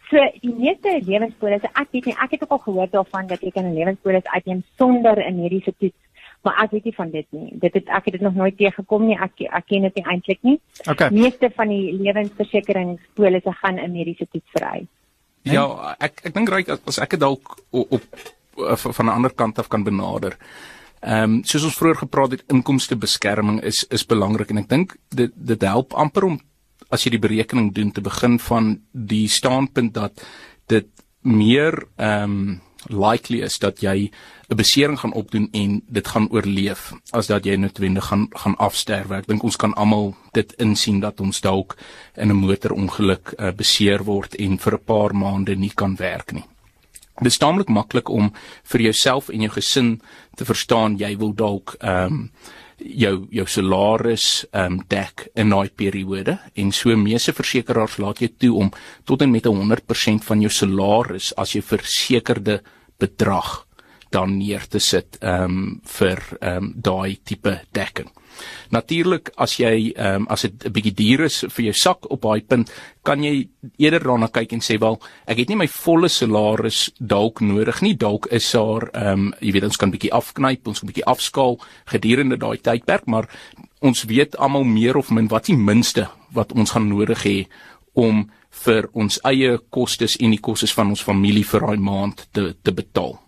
So 0.07 0.23
die 0.41 0.53
meeste 0.55 0.93
lewenspolisse, 1.03 1.69
ek 1.75 1.91
weet 1.91 2.05
nie, 2.09 2.17
ek 2.23 2.35
het 2.37 2.43
ook 2.45 2.55
al 2.55 2.65
gehoor 2.65 2.91
daarvan 2.91 3.27
dat 3.27 3.43
jy 3.43 3.51
kan 3.51 3.67
'n 3.67 3.75
lewenspolis 3.75 4.33
uitneem 4.35 4.63
sonder 4.79 5.19
'n 5.19 5.41
mediese 5.41 5.73
toets 5.79 6.07
maar 6.47 6.63
ek 6.63 6.71
weet 6.71 6.87
nie 6.87 6.95
van 6.95 7.09
dit 7.11 7.27
nie. 7.35 7.49
Dit 7.59 7.73
het 7.73 7.89
ek 7.91 8.07
het 8.07 8.17
dit 8.17 8.23
nog 8.23 8.35
nooit 8.35 8.55
teëgekom 8.57 9.07
nie. 9.07 9.17
Ek 9.19 9.43
ek 9.47 9.67
ken 9.67 9.87
dit 9.87 9.99
nie 9.99 10.05
eintlik 10.05 10.39
nie. 10.47 10.55
Okay. 10.85 11.09
Meeste 11.11 11.49
van 11.55 11.73
die 11.73 11.91
lewensversekeringspolisse 11.97 13.53
gaan 13.61 13.79
'n 13.79 13.91
mediese 13.91 14.27
toets 14.31 14.55
vereis. 14.55 14.87
Ja, 15.41 15.95
ek 15.99 16.21
ek 16.23 16.33
dink 16.33 16.49
reg 16.49 16.69
as 16.85 16.99
ek 16.99 17.15
dit 17.15 17.19
dalk 17.19 17.57
op, 17.69 17.91
op 17.91 18.03
van 18.77 19.05
'n 19.05 19.15
ander 19.17 19.33
kant 19.33 19.59
af 19.59 19.67
kan 19.67 19.83
benader. 19.83 20.37
Ehm 20.99 21.23
um, 21.23 21.43
soos 21.43 21.63
ons 21.63 21.77
vroeër 21.77 21.95
gepraat 21.95 22.31
het, 22.31 22.43
inkomstebeskerming 22.47 23.61
is 23.61 23.85
is 23.89 24.05
belangrik 24.05 24.49
en 24.49 24.57
ek 24.57 24.69
dink 24.69 24.95
dit 25.09 25.31
dit 25.35 25.61
help 25.61 25.93
amper 25.93 26.23
om 26.23 26.39
as 26.89 27.03
jy 27.03 27.09
die 27.15 27.25
berekening 27.27 27.73
doen 27.73 27.91
te 27.91 28.01
begin 28.01 28.39
van 28.39 28.81
die 28.91 29.27
standpunt 29.27 29.93
dat 29.93 30.23
dit 30.67 30.87
meer 31.21 31.83
ehm 31.97 32.23
um, 32.23 32.61
likely 32.87 33.41
is 33.43 33.59
dat 33.59 33.81
jy 33.81 34.11
'n 34.49 34.55
besering 34.55 34.99
gaan 34.99 35.13
opdoen 35.13 35.49
en 35.51 35.81
dit 35.87 36.07
gaan 36.07 36.29
oorleef 36.29 36.93
as 37.11 37.27
dat 37.27 37.45
jy 37.45 37.55
noodwendig 37.55 38.05
gaan 38.05 38.27
gaan 38.31 38.55
afsterwe. 38.55 39.15
Ek 39.15 39.27
dink 39.27 39.43
ons 39.43 39.55
kan 39.55 39.73
almal 39.73 40.15
dit 40.31 40.53
insien 40.57 40.99
dat 40.99 41.19
ons 41.19 41.41
dalk 41.41 41.75
in 42.15 42.29
'n 42.29 42.35
motorongeluk 42.35 43.33
uh, 43.37 43.51
beseer 43.51 44.03
word 44.03 44.35
en 44.35 44.57
vir 44.57 44.73
'n 44.73 44.83
paar 44.85 45.15
maande 45.15 45.55
nie 45.55 45.73
kan 45.75 45.95
werk 45.95 46.31
nie. 46.31 46.45
Dit 47.17 47.27
is 47.27 47.37
taamlik 47.37 47.67
maklik 47.67 48.09
om 48.09 48.31
vir 48.63 48.81
jouself 48.81 49.29
en 49.29 49.41
jou 49.41 49.51
gesin 49.51 50.01
te 50.35 50.45
verstaan 50.45 50.97
jy 50.97 51.17
wil 51.17 51.33
dalk 51.33 51.75
ehm 51.79 52.13
um, 52.13 52.31
jou 52.77 53.27
jou 53.31 53.45
salaris 53.49 54.45
ehm 54.51 54.77
um, 54.77 54.81
dek 54.89 55.27
in 55.35 55.49
daai 55.49 55.69
periode 55.69 56.37
en 56.55 56.71
so 56.71 56.95
meeste 56.95 57.33
versekerings 57.33 57.97
laat 57.97 58.21
jy 58.21 58.29
toe 58.37 58.53
om 58.55 58.71
tot 59.05 59.21
en 59.21 59.31
met 59.31 59.45
100% 59.45 60.23
van 60.29 60.41
jou 60.41 60.51
salaris 60.51 61.33
as 61.37 61.55
jy 61.55 61.61
versekerde 61.61 62.61
bedrag 62.99 63.66
dan 64.11 64.37
neer 64.37 64.67
te 64.67 64.79
sit 64.79 65.17
ehm 65.21 65.43
um, 65.43 65.81
vir 65.83 66.21
ehm 66.39 66.63
um, 66.63 66.73
daai 66.75 67.19
tipe 67.23 67.59
dekking. 67.71 68.09
Natuurlik 68.69 69.31
as 69.35 69.57
jy 69.59 69.91
ehm 69.95 70.23
um, 70.23 70.27
as 70.29 70.41
dit 70.41 70.65
'n 70.65 70.71
bietjie 70.71 70.93
duur 70.93 71.25
is 71.25 71.45
vir 71.49 71.65
jou 71.65 71.73
sak 71.73 72.09
op 72.11 72.21
daai 72.21 72.41
punt, 72.41 72.71
kan 73.03 73.23
jy 73.23 73.47
eerder 73.77 74.03
daarna 74.03 74.27
kyk 74.27 74.53
en 74.53 74.61
sê 74.61 74.79
wel, 74.79 74.99
ek 75.25 75.37
het 75.37 75.49
nie 75.49 75.55
my 75.55 75.67
volle 75.67 76.09
salaris 76.09 76.91
dalk 76.99 77.41
nodig 77.41 77.81
nie. 77.81 77.95
Dalk 77.95 78.27
is 78.31 78.51
daar 78.51 78.89
ehm 78.93 79.13
um, 79.13 79.33
jy 79.39 79.51
weet 79.51 79.63
ons 79.63 79.77
kan 79.77 79.91
bietjie 79.91 80.13
afknyp, 80.13 80.67
ons 80.67 80.79
kan 80.79 80.87
bietjie 80.87 81.05
afskaal 81.05 81.59
gedurende 81.85 82.37
daai 82.37 82.57
tydperk, 82.57 83.05
maar 83.05 83.29
ons 83.81 84.03
weet 84.03 84.37
almal 84.37 84.63
meer 84.63 84.97
of 84.97 85.11
min 85.11 85.27
wat 85.27 85.45
die 85.45 85.57
minste 85.57 86.09
wat 86.33 86.51
ons 86.51 86.71
gaan 86.71 86.89
nodig 86.89 87.23
hê 87.23 87.47
om 87.93 88.29
vir 88.65 88.89
ons 88.93 89.19
eie 89.23 89.57
kostes 89.69 90.17
en 90.17 90.31
die 90.31 90.41
kostes 90.41 90.73
van 90.73 90.87
ons 90.93 91.03
familie 91.03 91.45
vir 91.45 91.61
daai 91.61 91.77
maand 91.77 92.27
te 92.33 92.53
te 92.63 92.71
betaal. 92.71 93.26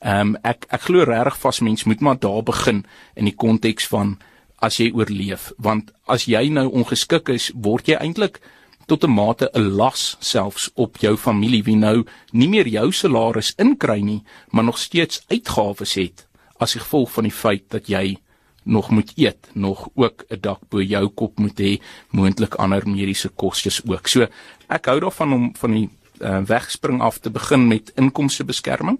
Ehm 0.00 0.20
um, 0.20 0.36
ek 0.42 0.66
ek 0.70 0.80
glo 0.80 1.04
regtig 1.04 1.38
vas 1.38 1.60
mens 1.60 1.84
moet 1.84 2.00
maar 2.00 2.18
daar 2.18 2.42
begin 2.42 2.84
in 3.16 3.24
die 3.24 3.34
konteks 3.34 3.86
van 3.86 4.18
as 4.58 4.78
jy 4.78 4.92
oorleef 4.94 5.52
want 5.58 5.90
as 6.06 6.26
jy 6.26 6.48
nou 6.48 6.68
ongeskik 6.70 7.28
is 7.28 7.50
word 7.54 7.88
jy 7.88 7.98
eintlik 7.98 8.40
tot 8.86 9.04
'n 9.04 9.10
mate 9.10 9.50
'n 9.54 9.76
las 9.76 10.16
selfs 10.20 10.70
op 10.74 10.96
jou 10.98 11.16
familie 11.16 11.62
wie 11.62 11.76
nou 11.76 12.04
nie 12.32 12.48
meer 12.48 12.68
jou 12.68 12.92
salaris 12.92 13.54
inkry 13.58 14.00
nie 14.00 14.22
maar 14.50 14.64
nog 14.64 14.78
steeds 14.78 15.24
uitgawes 15.28 15.94
het 15.94 16.26
as 16.58 16.74
gevolg 16.74 17.10
van 17.12 17.24
die 17.24 17.34
feit 17.34 17.70
dat 17.70 17.86
jy 17.86 18.18
nog 18.68 18.90
moet 18.90 19.12
eet, 19.16 19.48
nog 19.52 19.88
ook 19.94 20.24
'n 20.28 20.40
dak 20.40 20.60
bo 20.68 20.80
jou 20.80 21.08
kop 21.08 21.38
moet 21.38 21.58
hê, 21.58 21.80
moontlik 22.10 22.54
ander 22.54 22.88
mediese 22.88 23.28
kostes 23.28 23.80
ook. 23.86 24.06
So 24.06 24.26
ek 24.68 24.86
hou 24.86 25.00
daarvan 25.00 25.32
om 25.32 25.54
van 25.56 25.70
die 25.70 25.90
uh, 26.20 26.40
wegspring 26.42 27.00
af 27.00 27.18
te 27.18 27.30
begin 27.30 27.68
met 27.68 27.92
inkomstebeskerming. 27.94 28.98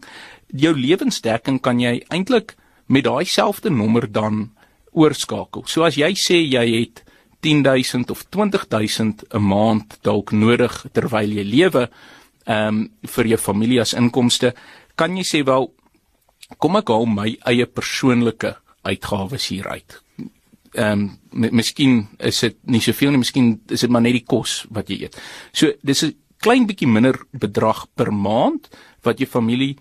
Jou 0.48 0.74
lewensdekking 0.76 1.60
kan 1.60 1.80
jy 1.80 2.02
eintlik 2.08 2.56
met 2.86 3.04
daai 3.04 3.24
selfde 3.24 3.70
nommer 3.70 4.06
dan 4.12 4.50
oorskakel. 4.92 5.66
So 5.66 5.84
as 5.84 5.98
jy 6.00 6.14
sê 6.16 6.40
jy 6.40 6.64
het 6.80 7.04
10000 7.44 8.10
of 8.10 8.24
20000 8.30 9.24
'n 9.30 9.42
maand 9.42 9.98
dalk 10.02 10.32
nodig 10.32 10.86
terwyl 10.92 11.30
jy 11.30 11.44
lewe, 11.44 11.88
ehm 12.46 12.68
um, 12.68 12.90
vir 13.02 13.26
jou 13.26 13.38
familie 13.38 13.80
as 13.80 13.94
inkomste, 13.94 14.54
kan 14.96 15.16
jy 15.16 15.22
sê 15.24 15.44
wel 15.44 15.72
kom 16.58 16.76
ek 16.76 16.88
haal 16.88 17.06
my 17.06 17.36
eie 17.46 17.66
persoonlike 17.66 18.56
uitgawes 18.82 19.48
hier 19.48 19.68
uit. 19.68 20.00
Ehm 20.74 21.10
um, 21.32 21.50
miskien 21.52 22.08
is 22.18 22.40
dit 22.40 22.56
nie 22.64 22.80
soveel 22.80 23.10
nie, 23.10 23.18
miskien 23.18 23.60
is 23.68 23.80
dit 23.80 23.90
maar 23.90 24.02
net 24.02 24.16
die 24.16 24.24
kos 24.24 24.64
wat 24.70 24.88
jy 24.88 25.02
eet. 25.02 25.20
So 25.52 25.72
dis 25.82 26.02
'n 26.04 26.16
klein 26.40 26.66
bietjie 26.66 26.88
minder 26.88 27.18
bedrag 27.32 27.86
per 27.94 28.12
maand 28.12 28.68
wat 29.02 29.18
jou 29.18 29.26
familie 29.26 29.76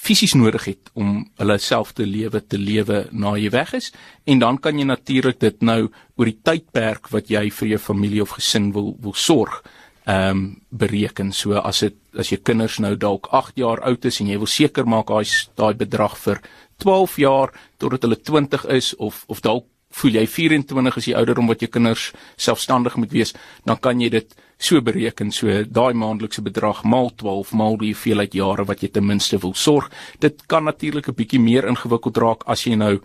fisies 0.00 0.34
nodig 0.34 0.64
het 0.64 0.90
om 0.98 1.20
hulle 1.40 1.58
selfde 1.60 2.06
lewe 2.08 2.40
te 2.40 2.58
lewe 2.58 3.04
na 3.12 3.34
jy 3.36 3.50
weg 3.52 3.74
is. 3.76 3.90
En 4.24 4.40
dan 4.40 4.58
kan 4.58 4.78
jy 4.78 4.86
natuurlik 4.88 5.40
dit 5.40 5.62
nou 5.62 5.90
oor 6.16 6.30
die 6.30 6.40
tydperk 6.42 7.10
wat 7.12 7.30
jy 7.30 7.48
vir 7.50 7.74
jou 7.74 7.80
familie 7.90 8.22
of 8.24 8.36
gesin 8.38 8.72
wil 8.76 8.94
wil 9.04 9.14
sorg 9.14 9.60
ehm 10.08 10.30
um, 10.30 10.44
bereken. 10.70 11.32
So 11.32 11.60
as 11.60 11.82
dit 11.84 11.96
as 12.18 12.30
jou 12.32 12.40
kinders 12.40 12.78
nou 12.80 12.94
dalk 12.96 13.28
8 13.30 13.58
jaar 13.60 13.82
oud 13.84 14.04
is 14.04 14.20
en 14.20 14.30
jy 14.32 14.38
wil 14.38 14.48
seker 14.50 14.88
maak 14.88 15.12
daai 15.12 15.28
daai 15.56 15.74
bedrag 15.74 16.16
vir 16.24 16.40
12 16.80 17.18
jaar 17.20 17.52
totdat 17.78 18.02
hulle 18.02 18.16
20 18.16 18.64
is 18.76 18.94
of 18.96 19.24
of 19.28 19.40
dalk 19.44 19.66
voel 19.90 20.20
jy 20.20 20.26
24 20.26 20.96
is 20.96 21.08
die 21.10 21.16
ouderdom 21.16 21.46
wat 21.50 21.60
jou 21.60 21.70
kinders 21.70 22.12
selfstandig 22.36 22.96
moet 22.96 23.12
wees 23.12 23.34
dan 23.64 23.78
kan 23.78 24.00
jy 24.00 24.08
dit 24.08 24.36
so 24.60 24.80
bereken 24.84 25.32
so 25.32 25.62
daai 25.64 25.94
maandelikse 25.96 26.42
bedrag 26.44 26.82
maal 26.84 27.10
12 27.22 27.52
maal 27.56 27.78
die 27.80 27.94
hoeveelheid 27.94 28.36
jare 28.36 28.66
wat 28.68 28.84
jy 28.84 28.90
ten 28.92 29.06
minste 29.06 29.38
wil 29.40 29.54
sorg. 29.54 29.88
Dit 30.20 30.46
kan 30.46 30.64
natuurlik 30.64 31.08
'n 31.08 31.16
bietjie 31.16 31.40
meer 31.40 31.66
ingewikkeld 31.66 32.16
raak 32.16 32.44
as 32.46 32.66
jy 32.66 32.74
nou 32.76 33.00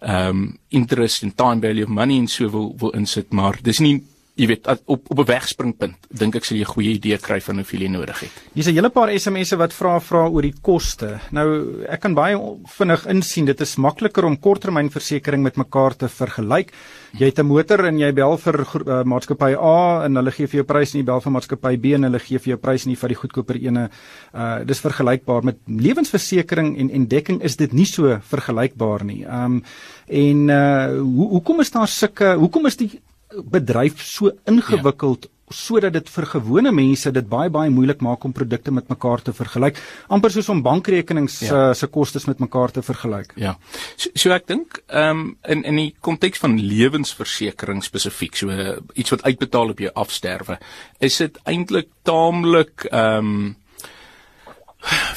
ehm 0.00 0.28
um, 0.28 0.58
interest 0.68 1.22
and 1.22 1.36
time 1.36 1.60
value 1.60 1.82
of 1.82 1.88
money 1.88 2.18
en 2.18 2.28
so 2.28 2.48
wil 2.48 2.74
wil 2.78 2.90
insit 2.90 3.32
maar 3.32 3.58
dis 3.62 3.80
nie 3.80 4.02
jy 4.38 4.46
weet 4.46 4.68
op 4.86 5.10
op 5.10 5.18
'n 5.18 5.26
wegspringpunt 5.26 5.96
dink 6.08 6.36
ek 6.36 6.44
sal 6.44 6.56
jy 6.56 6.62
'n 6.62 6.74
goeie 6.74 6.92
idee 6.94 7.18
kry 7.18 7.40
van 7.40 7.56
hoeveel 7.56 7.80
jy 7.80 7.88
nodig 7.88 8.20
het. 8.20 8.32
Hier's 8.54 8.68
'n 8.68 8.74
hele 8.74 8.90
paar 8.90 9.10
SMS'e 9.10 9.56
wat 9.56 9.72
vra 9.72 10.00
vra 10.00 10.28
oor 10.28 10.42
die 10.42 10.54
koste. 10.62 11.20
Nou 11.30 11.84
ek 11.88 12.00
kan 12.00 12.14
baie 12.14 12.36
vinnig 12.78 13.06
insien 13.06 13.44
dit 13.44 13.60
is 13.60 13.76
makliker 13.76 14.24
om 14.24 14.38
korttermynversekering 14.38 15.42
met 15.42 15.56
mekaar 15.56 15.96
te 15.96 16.08
vergelyk. 16.08 16.72
Jy 17.12 17.26
het 17.26 17.38
'n 17.38 17.46
motor 17.46 17.84
en 17.84 17.98
jy 17.98 18.12
bel 18.12 18.36
vir 18.38 18.60
uh, 18.60 19.02
maatskappy 19.04 19.54
A 19.54 20.04
en 20.04 20.16
hulle 20.16 20.30
gee 20.30 20.46
vir 20.46 20.56
jou 20.56 20.64
prys 20.64 20.94
en 20.94 21.00
jy 21.00 21.04
bel 21.04 21.20
vir 21.20 21.32
maatskappy 21.32 21.76
B 21.76 21.84
en 21.94 22.02
hulle 22.02 22.18
gee 22.18 22.38
vir 22.38 22.48
jou 22.48 22.56
prys 22.56 22.86
en 22.86 22.90
jy 22.92 22.96
vat 22.96 23.08
die 23.08 23.20
goedkoper 23.22 23.56
ene. 23.56 23.90
Uh 24.34 24.64
dis 24.64 24.80
vergelykbaar 24.80 25.44
met 25.44 25.56
lewensversekering 25.66 26.78
en 26.78 26.90
en 26.90 27.06
dekking 27.06 27.42
is 27.42 27.56
dit 27.56 27.72
nie 27.72 27.86
so 27.86 28.18
vergelykbaar 28.22 29.04
nie. 29.04 29.24
Um 29.24 29.62
en 30.08 30.48
uh 30.48 31.00
ho 31.00 31.28
hoekom 31.30 31.60
is 31.60 31.70
daar 31.70 31.88
sulke 31.88 32.34
hoekom 32.34 32.66
is 32.66 32.76
die 32.76 33.00
bedryf 33.30 34.02
so 34.02 34.32
ingewikkeld 34.48 35.26
ja. 35.28 35.36
sodat 35.50 35.96
dit 35.96 36.10
vir 36.14 36.26
gewone 36.30 36.70
mense 36.74 37.10
dit 37.10 37.28
baie 37.30 37.50
baie 37.50 37.70
moeilik 37.74 38.02
maak 38.06 38.24
om 38.24 38.32
produkte 38.34 38.70
met 38.70 38.88
mekaar 38.90 39.22
te 39.26 39.34
vergelyk 39.34 39.78
amper 40.08 40.30
soos 40.30 40.50
om 40.52 40.62
bankrekenings 40.62 41.40
ja. 41.42 41.54
uh, 41.70 41.74
se 41.74 41.88
kostes 41.90 42.28
met 42.30 42.38
mekaar 42.38 42.70
te 42.70 42.82
vergelyk. 42.86 43.34
Ja. 43.36 43.56
So, 43.96 44.10
so 44.14 44.34
ek 44.34 44.46
dink 44.50 44.82
ehm 44.86 45.24
um, 45.24 45.24
in 45.54 45.64
in 45.66 45.80
die 45.82 45.94
konteks 46.00 46.42
van 46.42 46.58
lewensversekering 46.58 47.82
spesifiek 47.86 48.38
so 48.38 48.50
uh, 48.50 48.76
iets 48.94 49.14
wat 49.16 49.26
uitbetaal 49.26 49.74
op 49.74 49.82
jou 49.82 49.94
afsterwe 50.04 50.60
is 51.00 51.18
dit 51.22 51.42
eintlik 51.44 51.90
taamlik 52.06 52.86
ehm 52.90 53.34
um, 53.34 53.56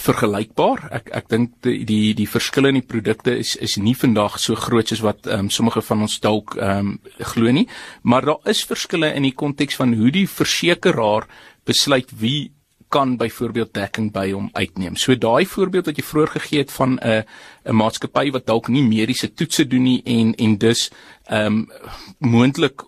vergelykbaar. 0.04 0.88
Ek 0.92 1.12
ek 1.16 1.30
dink 1.32 1.54
die 1.64 1.84
die 1.88 2.14
die 2.18 2.28
verskille 2.28 2.74
in 2.74 2.82
die 2.82 2.88
produkte 2.88 3.36
is 3.40 3.56
is 3.56 3.78
nie 3.78 3.96
vandag 3.96 4.40
so 4.40 4.56
groot 4.56 4.90
soos 4.92 5.04
wat 5.06 5.28
ehm 5.28 5.48
um, 5.48 5.50
sommige 5.50 5.82
van 5.82 6.02
ons 6.08 6.20
dalk 6.20 6.58
ehm 6.58 6.94
um, 6.94 7.00
glo 7.20 7.52
nie, 7.52 7.68
maar 8.04 8.26
daar 8.26 8.52
is 8.52 8.66
verskille 8.66 9.14
in 9.14 9.24
die 9.24 9.36
konteks 9.36 9.80
van 9.80 9.94
hoe 9.94 10.12
die 10.12 10.28
versekeraar 10.28 11.28
besluit 11.66 12.12
wie 12.20 12.52
kan 12.94 13.18
byvoorbeeld 13.18 13.74
dekking 13.74 14.12
by 14.14 14.28
hom 14.32 14.50
uitneem. 14.54 14.96
So 14.96 15.16
daai 15.18 15.46
voorbeeld 15.50 15.88
wat 15.90 15.98
jy 15.98 16.06
vroeër 16.06 16.34
gegee 16.36 16.60
het 16.62 16.72
van 16.72 17.00
'n 17.00 17.24
'n 17.66 17.76
maatskappy 17.76 18.32
wat 18.32 18.46
dalk 18.46 18.68
nie 18.68 18.84
mediese 18.84 19.34
toetse 19.34 19.68
doen 19.68 19.84
nie 19.84 20.02
en 20.06 20.36
en 20.36 20.58
dus 20.58 20.92
ehm 21.30 21.46
um, 21.46 21.68
moontlik 22.20 22.84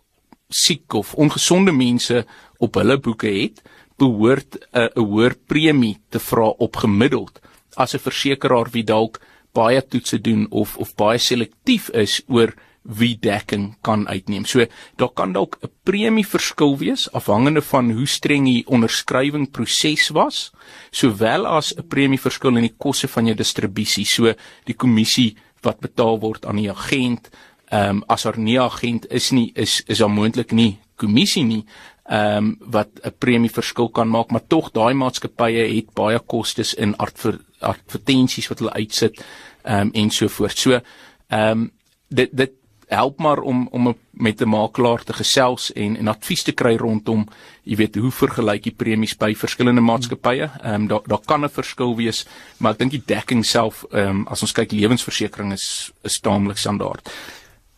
siek 0.50 0.94
of 0.94 1.14
ongesonde 1.16 1.72
mense 1.72 2.26
op 2.58 2.76
hulle 2.76 2.98
boeke 3.00 3.28
het, 3.28 3.62
behoort 3.98 4.58
'n 4.74 4.90
'n 4.96 5.06
hoër 5.10 5.36
premie 5.48 6.00
te 6.10 6.20
vra 6.20 6.48
op 6.66 6.76
gemiddeld 6.76 7.40
as 7.76 7.94
'n 7.94 8.06
versekeraar 8.08 8.70
wie 8.72 8.84
dalk 8.84 9.20
baie 9.54 9.82
toetse 9.82 10.22
doen 10.22 10.48
of 10.50 10.78
of 10.78 10.96
baie 10.96 11.18
selektief 11.18 11.90
is 11.90 12.22
oor 12.28 12.54
wie 12.86 13.18
dekking 13.18 13.76
kan 13.82 14.08
uitneem. 14.08 14.46
So 14.46 14.66
daar 14.96 15.14
kan 15.14 15.34
dalk 15.34 15.58
'n 15.62 15.72
premie 15.84 16.28
verskil 16.28 16.78
wees 16.78 17.12
afhangende 17.12 17.62
van 17.62 17.92
hoe 17.92 18.08
streng 18.08 18.46
die 18.46 18.68
onderskrywing 18.68 19.52
proses 19.52 20.10
was, 20.10 20.52
sowel 20.92 21.46
as 21.46 21.74
'n 21.76 21.88
premie 21.88 22.20
verskil 22.20 22.56
in 22.56 22.68
die 22.68 22.76
koste 22.78 23.08
van 23.08 23.26
jou 23.26 23.36
distribusie, 23.36 24.06
so 24.06 24.34
die 24.66 24.76
kommissie 24.76 25.36
wat 25.62 25.80
betaal 25.80 26.20
word 26.20 26.46
aan 26.46 26.56
die 26.56 26.72
agent. 26.72 27.30
Ehm 27.70 27.90
um, 27.90 28.04
as 28.08 28.24
daar 28.24 28.38
nie 28.38 28.60
agent 28.60 29.12
is 29.12 29.32
nie, 29.32 29.52
is 29.56 29.84
is 29.88 29.98
daar 29.98 30.10
moontlik 30.10 30.52
nie 30.52 30.78
kommissie 30.96 31.44
nie 31.44 31.66
ehm 32.06 32.38
um, 32.38 32.58
wat 32.60 32.90
'n 33.02 33.14
premie 33.18 33.52
verskil 33.52 33.90
kan 33.90 34.10
maak, 34.10 34.32
maar 34.32 34.48
tog 34.48 34.72
daai 34.72 34.94
maatskappye 34.94 35.76
het 35.76 35.94
baie 35.94 36.20
kostes 36.20 36.74
in 36.74 36.96
adver, 36.98 37.40
advertensies 37.60 38.48
wat 38.48 38.60
hulle 38.60 38.74
uitsit 38.74 39.26
ehm 39.64 39.80
um, 39.80 39.90
en 39.94 40.10
so 40.10 40.28
voort. 40.28 40.58
So 40.58 40.80
ehm 41.28 41.52
um, 41.52 41.72
dit 42.08 42.30
dit 42.32 42.52
help 42.88 43.20
maar 43.20 43.40
om 43.40 43.68
om 43.72 43.96
met 44.12 44.42
'n 44.42 44.50
makelaar 44.50 45.04
te 45.04 45.14
gesels 45.14 45.74
en 45.74 45.98
en 45.98 46.08
advies 46.08 46.44
te 46.44 46.52
kry 46.52 46.76
rondom 46.76 47.28
jy 47.64 47.76
weet 47.76 47.96
hoe 47.96 48.12
vergelyk 48.12 48.64
die 48.64 48.76
premies 48.76 49.18
by 49.18 49.36
verskillende 49.36 49.82
maatskappye. 49.82 50.50
Ehm 50.62 50.74
um, 50.74 50.88
daar 50.88 51.02
daar 51.08 51.26
kan 51.26 51.44
'n 51.44 51.50
verskil 51.50 51.96
wees, 51.96 52.26
maar 52.58 52.72
ek 52.72 52.80
dink 52.80 52.92
die 52.92 53.04
dekking 53.06 53.46
self 53.46 53.86
ehm 53.92 54.08
um, 54.08 54.28
as 54.28 54.42
ons 54.42 54.52
kyk 54.52 54.72
lewensversekering 54.72 55.54
is 55.54 55.92
is 56.04 56.20
taamlik 56.20 56.58
standaard. 56.58 57.10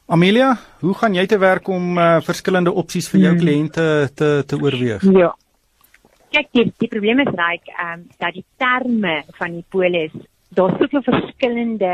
Amelia, 0.08 0.54
hoe 0.80 0.94
gaan 0.96 1.16
jy 1.18 1.26
te 1.28 1.36
werk 1.38 1.68
om 1.68 1.98
uh, 2.00 2.22
verskillende 2.24 2.72
opsies 2.72 3.10
vir 3.12 3.26
jou 3.26 3.32
hmm. 3.34 3.42
kliënte 3.42 3.88
te 4.16 4.30
te 4.48 4.56
oorweeg? 4.56 5.04
Ja. 5.12 5.34
Kyk, 6.32 6.48
die, 6.56 6.64
die 6.80 6.88
probleem 6.88 7.20
is 7.26 7.34
raak 7.36 7.68
ehm 7.74 7.92
um, 7.98 8.06
dat 8.16 8.38
die 8.38 8.46
terme 8.56 9.18
van 9.36 9.58
die 9.58 9.66
polis, 9.68 10.16
daar's 10.56 10.80
soveel 10.80 11.04
verskillende 11.10 11.92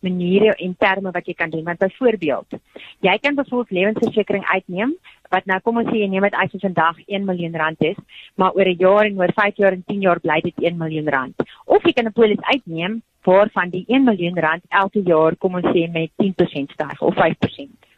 maniere 0.00 0.56
en 0.64 0.72
terme 0.80 1.12
wat 1.12 1.28
jy 1.28 1.36
kan 1.36 1.52
doen. 1.52 1.66
Want 1.68 1.84
byvoorbeeld, 1.84 2.56
jy 3.04 3.18
kan 3.20 3.36
byvoorbeeld 3.36 3.76
lewensversekering 3.78 4.48
uitneem 4.48 4.96
wat 5.32 5.44
nou 5.48 5.60
kom 5.60 5.84
ons 5.84 5.92
sê 5.92 6.00
jy 6.00 6.08
neem 6.08 6.24
dit 6.24 6.40
as 6.40 6.56
jy 6.56 6.64
vandag 6.64 7.04
1 7.04 7.28
miljoen 7.28 7.60
rand 7.60 7.84
is, 7.92 8.00
maar 8.40 8.56
oor 8.56 8.68
'n 8.68 8.80
jaar 8.80 9.04
en 9.04 9.20
oor 9.20 9.32
5 9.36 9.60
jaar 9.60 9.76
en 9.76 9.84
10 9.84 10.00
jaar 10.00 10.20
bly 10.24 10.40
dit 10.40 10.56
1 10.72 10.76
miljoen 10.80 11.08
rand. 11.08 11.36
Of 11.64 11.84
jy 11.84 11.92
kan 11.92 12.08
'n 12.08 12.16
polis 12.16 12.40
uitneem 12.40 13.02
waarvan 13.24 13.70
die 13.70 13.84
1 13.86 14.04
miljoen 14.04 14.38
rand 14.38 14.62
elke 14.68 15.02
jaar 15.04 15.36
kom 15.36 15.54
ons 15.54 15.70
sê 15.74 15.86
met 15.90 16.10
10% 16.22 16.74
styg 16.74 17.00
of 17.00 17.14
5%. 17.14 17.90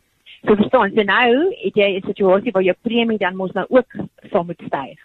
So 0.44 0.56
verstaan, 0.60 0.92
so 0.92 1.02
nou 1.02 1.54
het 1.62 1.76
jy 1.76 1.90
'n 1.96 2.06
situasie 2.06 2.52
waar 2.52 2.62
jou 2.62 2.76
premie 2.82 3.18
dan 3.18 3.36
mos 3.36 3.52
nou 3.52 3.66
ook 3.68 3.90
sal 4.30 4.44
moet 4.44 4.62
styg. 4.66 4.98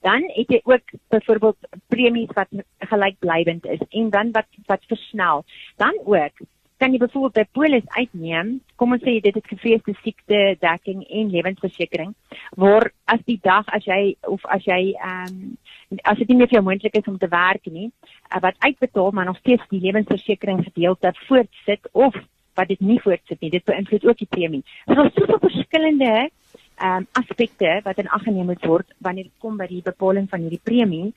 Dan 0.00 0.22
het 0.34 0.48
jy 0.48 0.60
ook 0.64 0.82
byvoorbeeld 1.08 1.56
premies 1.88 2.32
wat 2.34 2.48
gelykblywend 2.78 3.66
is 3.66 3.80
en 3.90 4.10
dan 4.10 4.30
wat 4.32 4.46
wat 4.66 4.82
versnel. 4.86 5.44
Dan 5.76 5.94
ook 6.04 6.32
kan 6.76 6.92
jy 6.92 6.98
byvoorbeeld 6.98 7.46
'n 7.46 7.52
polis 7.52 7.86
uitneem, 7.86 8.60
kom 8.76 8.92
ons 8.92 9.02
sê 9.02 9.20
dit 9.20 9.34
het 9.34 9.46
gefeeste 9.46 9.94
siekte 10.02 10.56
dekking 10.60 11.04
en 11.08 11.30
lewensversekering, 11.30 12.14
waar 12.56 12.90
as 13.04 13.20
die 13.24 13.38
dag 13.42 13.66
as 13.66 13.84
jy 13.84 14.16
of 14.22 14.44
as 14.46 14.64
jy 14.64 14.92
ehm 14.92 15.56
um, 15.90 15.98
as 16.02 16.18
dit 16.18 16.28
nie 16.28 16.36
meer 16.36 16.48
vir 16.48 16.58
jou 16.58 16.64
moontlik 16.64 16.96
is 16.96 17.06
om 17.06 17.18
te 17.18 17.28
werk 17.28 17.66
nie, 17.66 17.90
uh, 18.34 18.40
wat 18.40 18.58
uitbetaal 18.58 19.10
maar 19.10 19.24
nog 19.24 19.38
steeds 19.38 19.62
die 19.68 19.80
lewensversekering 19.80 20.64
gedeelte 20.64 21.12
voortsit 21.28 21.88
of 21.92 22.14
wat 22.54 22.68
dit 22.68 22.80
nie 22.80 23.00
voortsit 23.00 23.40
nie, 23.40 23.50
dit 23.50 23.64
beïnvloed 23.64 24.06
ook 24.06 24.18
die 24.18 24.30
premie. 24.30 24.62
So 24.86 24.94
daar's 24.94 25.14
soveel 25.14 25.38
verskillende 25.38 26.30
ehm 26.74 26.96
um, 26.96 27.06
aspekte 27.12 27.80
wat 27.84 27.98
in 27.98 28.08
ag 28.08 28.22
geneem 28.22 28.46
moet 28.46 28.66
word 28.66 28.94
wanneer 28.98 29.24
dit 29.24 29.38
kom 29.38 29.56
by 29.56 29.66
die 29.66 29.82
bepaling 29.82 30.28
van 30.28 30.40
hierdie 30.40 30.64
premie. 30.64 31.12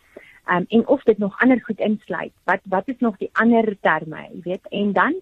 Um, 0.47 0.65
en 0.69 0.87
of 0.87 1.03
dit 1.03 1.17
nog 1.17 1.41
ander 1.41 1.59
goed 1.63 1.79
insluit. 1.79 2.31
Wat 2.43 2.59
wat 2.63 2.87
is 2.87 2.99
nog 2.99 3.17
die 3.17 3.29
ander 3.33 3.75
terme, 3.81 4.29
jy 4.31 4.41
weet? 4.43 4.67
En 4.69 4.93
dan 4.93 5.15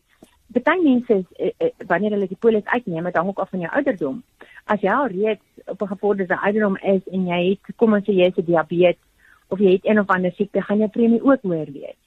baie 0.47 0.81
mense 0.81 1.13
is, 1.13 1.25
uh, 1.39 1.51
uh, 1.61 1.87
wanneer 1.87 2.11
hulle 2.11 2.27
die 2.27 2.39
polis 2.39 2.65
uitneem, 2.65 3.11
dan 3.11 3.27
ook 3.27 3.39
af 3.39 3.49
van 3.49 3.59
jou 3.59 3.71
ouderdom. 3.71 4.23
As 4.65 4.81
jy 4.81 4.91
al 4.91 5.07
reeds 5.07 5.43
op 5.65 5.81
'n 5.81 5.87
gevorderde 5.87 6.37
ouderdom 6.41 6.77
is 6.77 7.01
en 7.11 7.27
jy 7.27 7.41
het 7.49 7.75
kom 7.75 7.93
ons 7.93 8.05
sê 8.05 8.13
jy 8.13 8.31
het 8.31 8.45
diabetes 8.45 9.01
of 9.47 9.59
jy 9.59 9.71
het 9.71 9.85
een 9.85 9.99
of 9.99 10.07
ander 10.07 10.31
siekte, 10.31 10.61
gaan 10.61 10.77
jou 10.77 10.89
premie 10.89 11.23
ook 11.23 11.41
hoër 11.41 11.71
wees. 11.71 11.97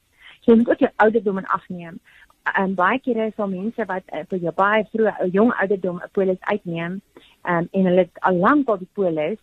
So 0.40 0.52
jy 0.52 0.56
moet 0.56 0.70
ook 0.70 0.78
jou 0.78 0.90
ouderdom 0.96 1.38
in 1.38 1.46
ag 1.46 1.68
neem. 1.68 2.00
En 2.54 2.74
baie 2.74 2.98
kere 2.98 3.26
is 3.26 3.34
daar 3.36 3.48
mense 3.48 3.84
wat 3.84 4.02
uh, 4.12 4.24
vir 4.28 4.38
jou 4.38 4.52
baie 4.52 4.86
vroeg 4.92 5.32
jong 5.32 5.52
ouderdom 5.52 5.96
'n 5.96 6.10
polis 6.12 6.40
uitneem 6.40 7.00
um, 7.42 7.68
en 7.70 7.84
hulle 7.84 8.08
al 8.20 8.36
lank 8.36 8.68
al 8.68 8.78
die 8.78 8.92
polis 8.92 9.38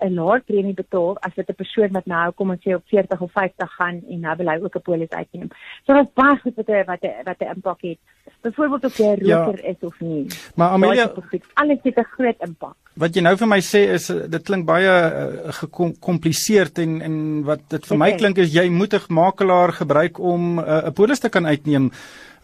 'n 0.00 0.14
laer 0.14 0.40
premie 0.40 0.74
betaal 0.74 1.18
as 1.20 1.34
wat 1.36 1.48
'n 1.48 1.60
persoon 1.62 1.92
wat 1.92 2.06
nou 2.06 2.32
kom 2.32 2.50
ons 2.50 2.62
sê 2.64 2.74
op 2.74 2.84
40 2.86 3.20
of 3.20 3.32
50 3.32 3.70
gaan 3.78 4.02
en 4.08 4.20
nou 4.20 4.36
wil 4.36 4.48
hy 4.48 4.58
ook 4.62 4.76
'n 4.76 4.82
polis 4.82 5.10
uitneem. 5.10 5.48
So 5.86 5.94
dit 5.94 6.06
is 6.06 6.12
baie 6.14 6.36
goed 6.42 6.56
wat 6.56 6.68
'n 6.68 6.84
wat 6.86 7.02
'n 7.02 7.24
wat 7.24 7.40
'n 7.40 7.52
impak 7.54 7.80
het. 7.80 7.98
Byvoorbeeld 8.42 8.84
of 8.84 8.96
jy 8.96 9.06
'n 9.06 9.26
ja. 9.26 9.44
roker 9.44 9.64
ja. 9.64 9.70
is 9.70 9.80
of 9.80 10.00
nie. 10.00 10.26
Maar 10.54 10.68
Amelia, 10.68 11.12
alles 11.54 11.78
het 11.82 11.96
'n 11.98 12.12
groot 12.16 12.36
impak. 12.38 12.76
Wat 12.94 13.14
jy 13.14 13.22
nou 13.22 13.36
vir 13.36 13.48
my 13.48 13.60
sê 13.60 13.80
is 13.92 14.06
dit 14.06 14.42
klink 14.42 14.66
baie 14.66 14.88
uh, 14.88 15.52
gekompliseerd 15.52 16.78
en 16.78 17.00
en 17.02 17.42
wat 17.44 17.60
dit 17.68 17.86
vir 17.86 17.96
okay. 17.96 18.10
my 18.10 18.16
klink 18.16 18.38
is 18.38 18.52
jy 18.52 18.68
moet 18.68 18.94
'n 18.94 19.14
makelaar 19.14 19.72
gebruik 19.72 20.18
om 20.18 20.58
uh, 20.58 20.86
'n 20.86 20.92
polis 20.92 21.18
te 21.18 21.28
kan 21.28 21.46
uitneem. 21.46 21.90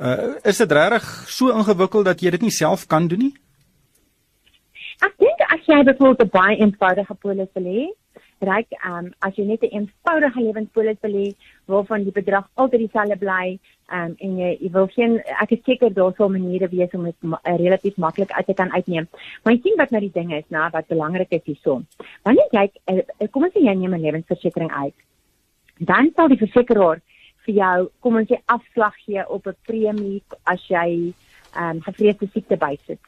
Uh, 0.01 0.37
is 0.45 0.57
dit 0.57 0.73
regtig 0.73 1.25
so 1.29 1.49
ingewikkeld 1.49 2.05
dat 2.05 2.21
jy 2.21 2.31
dit 2.31 2.43
nie 2.43 2.51
self 2.51 2.87
kan 2.87 3.09
doen 3.09 3.19
nie? 3.19 3.35
Ek 5.05 5.13
dink 5.21 5.41
as 5.53 5.65
jy 5.69 5.83
byvoorbeeld 5.85 6.23
'n 6.25 6.37
baie 6.39 6.57
eenvoudige 6.57 7.15
polis 7.21 7.49
wil 7.55 7.67
hê, 7.69 7.87
ryk 8.41 8.69
um 8.85 9.13
as 9.21 9.35
jy 9.37 9.45
net 9.45 9.63
'n 9.63 9.75
eenvoudige 9.79 10.41
lewenspolis 10.41 10.99
wil 11.03 11.13
hê 11.13 11.35
waarvan 11.67 12.05
die 12.05 12.13
bedrag 12.13 12.49
altyd 12.55 12.81
dieselfde 12.81 13.17
bly, 13.17 13.59
um 13.93 14.15
en 14.19 14.39
jy, 14.39 14.51
jy 14.61 14.71
wil 14.73 14.87
geen 14.87 15.19
ek 15.43 15.53
is 15.53 15.65
seker 15.65 15.93
daar 15.93 16.15
sou 16.17 16.29
maniere 16.29 16.69
wees 16.69 16.95
om 16.95 17.05
dit 17.05 17.17
ma 17.23 17.41
relatief 17.45 17.97
maklik 17.97 18.31
uit 18.33 18.47
te 18.47 18.55
kan 18.55 18.73
uitneem. 18.73 19.09
Maar 19.43 19.55
ek 19.55 19.63
sien 19.63 19.77
wat 19.77 19.91
nou 19.91 20.01
die 20.01 20.13
ding 20.13 20.33
is, 20.33 20.45
nou 20.49 20.69
wat 20.71 20.89
belangrik 20.89 21.31
is 21.31 21.45
hierso. 21.45 21.83
Wanneer 22.25 22.49
jy 22.53 22.71
uh, 22.93 23.29
kom 23.31 23.45
ons 23.45 23.53
sê 23.53 23.61
jy 23.61 23.75
neem 23.75 23.95
'n 23.95 24.03
lewensversekering 24.03 24.73
uit, 24.73 24.95
dan 25.79 26.13
sal 26.17 26.29
die 26.29 26.41
versekeraar 26.45 27.01
vir 27.45 27.55
jou 27.55 27.91
kom 28.01 28.17
ons 28.17 28.29
sê 28.29 28.41
afslag 28.47 28.95
gee 29.05 29.29
op 29.29 29.47
'n 29.47 29.57
premie 29.67 30.23
as 30.45 30.63
jy 30.69 31.13
um 31.57 31.81
gevreesde 31.81 32.29
siekte 32.33 32.57
bysit 32.57 33.01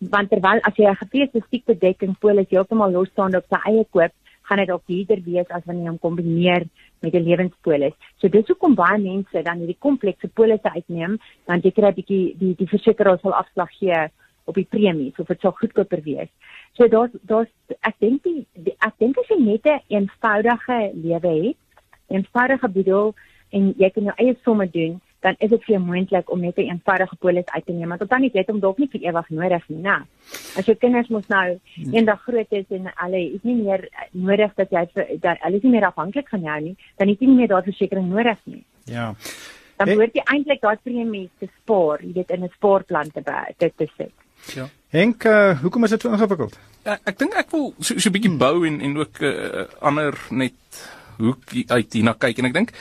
want 0.00 0.30
terwyl 0.30 0.60
as 0.64 0.76
jy 0.76 0.88
'n 0.88 0.96
gefeeste 0.96 1.42
siekte 1.50 1.74
dekking 1.78 2.16
polis 2.20 2.48
heeltemal 2.48 2.92
losstaande 2.92 3.38
op 3.38 3.46
sy 3.48 3.60
eie 3.70 3.84
koop, 3.90 4.12
gaan 4.42 4.58
dit 4.58 4.68
dalk 4.68 4.86
duurder 4.86 5.20
wees 5.24 5.48
as 5.50 5.64
wanneer 5.64 5.84
jy 5.84 5.90
hom 5.90 5.98
kombineer 5.98 6.64
met 7.02 7.14
'n 7.14 7.24
lewenspolis. 7.28 7.94
So 8.18 8.28
dis 8.28 8.46
hoekom 8.46 8.74
baie 8.74 8.98
mense 8.98 9.42
dan 9.42 9.58
hierdie 9.58 9.78
komplekse 9.78 10.28
polisse 10.28 10.70
uitneem, 10.70 11.18
want 11.46 11.64
jy 11.64 11.70
kry 11.70 11.88
'n 11.88 11.94
bietjie 11.94 12.38
die 12.38 12.54
die 12.54 12.66
versekeraar 12.66 13.18
sal 13.20 13.32
afslag 13.32 13.70
gee 13.78 14.08
op 14.46 14.54
die 14.54 14.66
premies 14.70 15.18
of 15.18 15.26
dit 15.26 15.40
sal 15.40 15.52
goedkoper 15.52 16.02
wees. 16.02 16.28
So 16.72 16.88
daar's 16.88 17.10
daar's 17.22 17.48
ek 17.82 17.94
dink 17.98 18.22
die, 18.22 18.46
die 18.54 18.76
ek 18.78 18.94
dink 18.98 19.18
as 19.18 19.28
jy 19.28 19.38
net 19.38 19.66
'n 19.66 19.80
eenvoudige 19.88 20.78
lewe 20.94 21.32
het, 21.46 21.56
eenvoudige 22.08 22.68
bedoel 22.68 23.14
en 23.52 23.74
jy 23.76 23.90
kan 23.90 24.04
jou 24.04 24.14
eie 24.16 24.36
somme 24.44 24.66
doen, 24.70 25.00
dan 25.20 25.34
is 25.38 25.50
dit 25.50 25.64
vir 25.64 25.74
jou 25.74 25.82
moontlik 25.84 26.30
om 26.32 26.40
net 26.40 26.56
'n 26.56 26.70
eenvoudige 26.72 27.16
polis 27.16 27.46
uit 27.46 27.66
te 27.66 27.72
neem 27.72 27.88
want 27.88 28.08
dan 28.08 28.22
het 28.22 28.32
jy 28.32 28.44
hom 28.46 28.60
dalk 28.60 28.78
nie 28.78 28.88
vir 28.92 29.00
ewig 29.00 29.28
nodig 29.30 29.68
nie, 29.68 29.82
né? 29.82 30.06
As 30.56 30.64
jou 30.64 30.76
kinders 30.76 31.08
mos 31.08 31.28
nou 31.28 31.60
eendag 31.92 32.22
groot 32.22 32.52
is 32.52 32.64
en 32.70 32.90
hulle 32.94 33.20
is 33.34 33.42
nie 33.42 33.54
meer 33.54 33.88
nodig 34.10 34.54
dat 34.54 34.70
jy 34.70 34.88
dat 35.20 35.36
hulle 35.40 35.56
is 35.56 35.62
nie 35.62 35.72
meer 35.72 35.86
afhanklik 35.86 36.28
van 36.28 36.40
jou 36.40 36.60
nie, 36.60 36.76
dan 36.96 37.08
het 37.08 37.20
jy 37.20 37.26
nie 37.26 37.36
meer 37.36 37.48
daardie 37.48 37.72
versekerings 37.72 38.10
nodig 38.10 38.38
nie. 38.44 38.64
Ja. 38.84 39.14
Dan 39.76 39.96
moet 39.96 40.14
jy 40.14 40.22
eintlik 40.24 40.60
daai 40.60 40.76
premie 40.82 41.30
te 41.38 41.48
spaar, 41.62 42.02
jy 42.02 42.12
weet 42.12 42.30
in 42.30 42.44
'n 42.44 42.52
spaarplan 42.56 43.10
te 43.10 43.22
dit 43.58 43.76
te 43.76 43.88
sit. 43.96 44.12
Ja. 44.54 44.68
Henk, 44.88 45.24
uh, 45.24 45.60
hoekom 45.60 45.84
is 45.84 45.90
dit 45.90 46.00
so 46.00 46.10
ingewikkeld? 46.10 46.58
Ja, 46.84 46.98
ek 47.04 47.18
dink 47.18 47.34
ek 47.34 47.50
wil 47.50 47.74
so 47.78 47.94
'n 47.94 48.00
so 48.00 48.10
bietjie 48.10 48.36
bou 48.36 48.66
en 48.66 48.80
en 48.80 48.96
ook 48.96 49.20
'n 49.20 49.24
uh, 49.24 49.64
ander 49.80 50.18
net 50.30 50.54
hoe 51.18 51.36
uit 51.66 51.92
hierna 51.92 52.14
kyk 52.18 52.38
en 52.38 52.44
ek 52.44 52.52
dink 52.52 52.72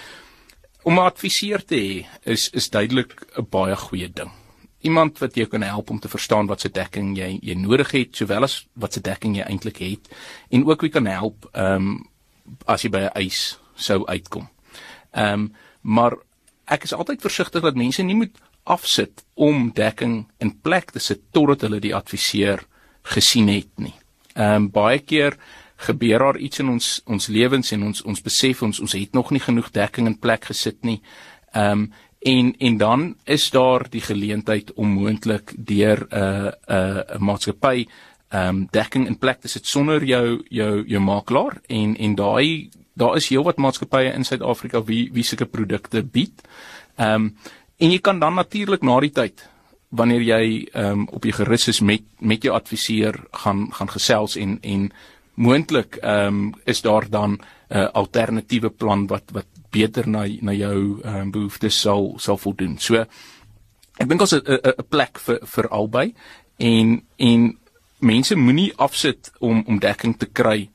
om 0.89 0.97
'n 0.97 1.09
adviseur 1.11 1.61
te 1.65 1.75
hê 1.75 2.05
is 2.23 2.49
is 2.49 2.69
duidelik 2.69 3.11
'n 3.37 3.47
baie 3.49 3.75
goeie 3.75 4.09
ding. 4.13 4.31
Iemand 4.81 5.19
wat 5.19 5.35
jou 5.35 5.47
kan 5.47 5.61
help 5.61 5.89
om 5.89 5.99
te 5.99 6.09
verstaan 6.09 6.47
wat 6.47 6.61
se 6.61 6.69
dekking 6.69 7.17
jy 7.17 7.39
jy 7.41 7.53
nodig 7.53 7.91
het 7.91 8.15
sowel 8.15 8.43
as 8.43 8.67
wat 8.73 8.93
se 8.93 9.01
dekking 9.01 9.35
jy 9.35 9.43
eintlik 9.43 9.77
het 9.77 10.09
en 10.49 10.65
ook 10.65 10.81
wie 10.81 10.89
kan 10.89 11.05
help 11.05 11.49
ehm 11.53 11.75
um, 11.75 12.09
as 12.65 12.81
jy 12.81 12.89
by 12.89 12.97
'n 12.99 13.15
eis 13.15 13.59
sou 13.75 14.05
uitkom. 14.05 14.49
Ehm 15.11 15.33
um, 15.33 15.53
maar 15.81 16.13
ek 16.65 16.83
is 16.83 16.93
altyd 16.93 17.21
versigtig 17.21 17.61
dat 17.61 17.75
mense 17.75 18.03
nie 18.03 18.15
moet 18.15 18.37
afsit 18.63 19.25
om 19.33 19.71
dekking 19.73 20.27
in 20.37 20.59
plek 20.61 20.91
te 20.91 20.99
sit 20.99 21.21
totdat 21.31 21.61
hulle 21.61 21.79
die 21.79 21.95
adviseur 21.95 22.65
gesien 23.03 23.47
het 23.47 23.69
nie. 23.75 23.95
Ehm 24.33 24.55
um, 24.55 24.69
baie 24.71 24.99
keer 24.99 25.37
gebeur 25.79 26.19
daar 26.19 26.37
iets 26.37 26.59
in 26.59 26.69
ons 26.69 27.01
ons 27.05 27.27
lewens 27.27 27.71
en 27.71 27.83
ons 27.87 28.03
ons 28.03 28.21
besef 28.21 28.63
ons 28.67 28.79
ons 28.83 28.95
het 28.97 29.13
nog 29.15 29.31
nie 29.31 29.43
genoeg 29.43 29.71
dekking 29.71 30.07
in 30.11 30.19
plek 30.19 30.49
gesit 30.51 30.83
nie. 30.83 31.01
Ehm 31.53 31.71
um, 31.71 31.91
en 32.19 32.49
en 32.59 32.77
dan 32.77 33.15
is 33.23 33.49
daar 33.49 33.85
die 33.89 34.01
geleentheid 34.03 34.73
om 34.73 34.89
moontlik 34.91 35.53
deur 35.55 36.07
'n 36.09 36.15
uh, 36.15 36.51
'n 36.67 36.73
uh, 36.73 37.15
'n 37.15 37.23
maatskappy 37.23 37.87
ehm 38.29 38.47
um, 38.47 38.67
dekking 38.71 39.07
in 39.07 39.17
plek 39.17 39.39
te 39.41 39.47
sit 39.47 39.65
sonder 39.65 40.03
jou 40.03 40.43
jou 40.49 40.83
jou 40.87 41.01
makelaar 41.01 41.61
en 41.67 41.95
en 41.97 42.15
daai 42.15 42.69
daar 42.93 43.15
is 43.15 43.29
heelwat 43.29 43.57
maatskappye 43.57 44.13
in 44.13 44.23
Suid-Afrika 44.23 44.83
wie 44.83 45.09
wie 45.13 45.23
sulke 45.23 45.45
produkte 45.45 46.03
bied. 46.03 46.41
Ehm 46.97 47.13
um, 47.13 47.37
en 47.77 47.91
jy 47.91 47.99
kan 47.99 48.19
dan 48.19 48.33
natuurlik 48.33 48.81
na 48.81 48.99
die 48.99 49.11
tyd 49.11 49.49
wanneer 49.89 50.21
jy 50.21 50.67
ehm 50.73 50.91
um, 50.91 51.07
op 51.07 51.25
jy 51.25 51.31
gerus 51.31 51.67
is 51.67 51.79
met 51.81 52.03
met 52.19 52.43
jou 52.43 52.53
adviseur 52.53 53.15
gaan 53.31 53.69
gaan 53.73 53.89
gesels 53.89 54.35
en 54.35 54.57
en 54.61 54.91
moontlik 55.39 55.99
ehm 56.01 56.27
um, 56.27 56.53
is 56.65 56.81
daar 56.81 57.09
dan 57.09 57.31
'n 57.31 57.77
uh, 57.77 57.87
alternatiewe 57.93 58.69
plan 58.69 59.07
wat 59.07 59.23
wat 59.31 59.47
beter 59.71 60.07
na 60.07 60.27
na 60.41 60.53
jou 60.53 61.01
ehm 61.03 61.15
um, 61.15 61.31
behoeftes 61.31 61.79
sal 61.79 62.13
sal 62.17 62.37
voldoen. 62.37 62.77
So 62.79 62.95
ek 63.97 64.07
dink 64.07 64.21
ons 64.21 64.33
'n 64.33 64.41
'n 64.45 64.87
plek 64.89 65.19
vir 65.19 65.39
vir 65.43 65.67
albei 65.67 66.13
en 66.57 67.01
en 67.17 67.57
mense 67.99 68.35
moenie 68.35 68.73
afsit 68.77 69.31
om 69.39 69.63
om 69.67 69.79
dekking 69.79 70.17
te 70.17 70.25
kry 70.25 70.69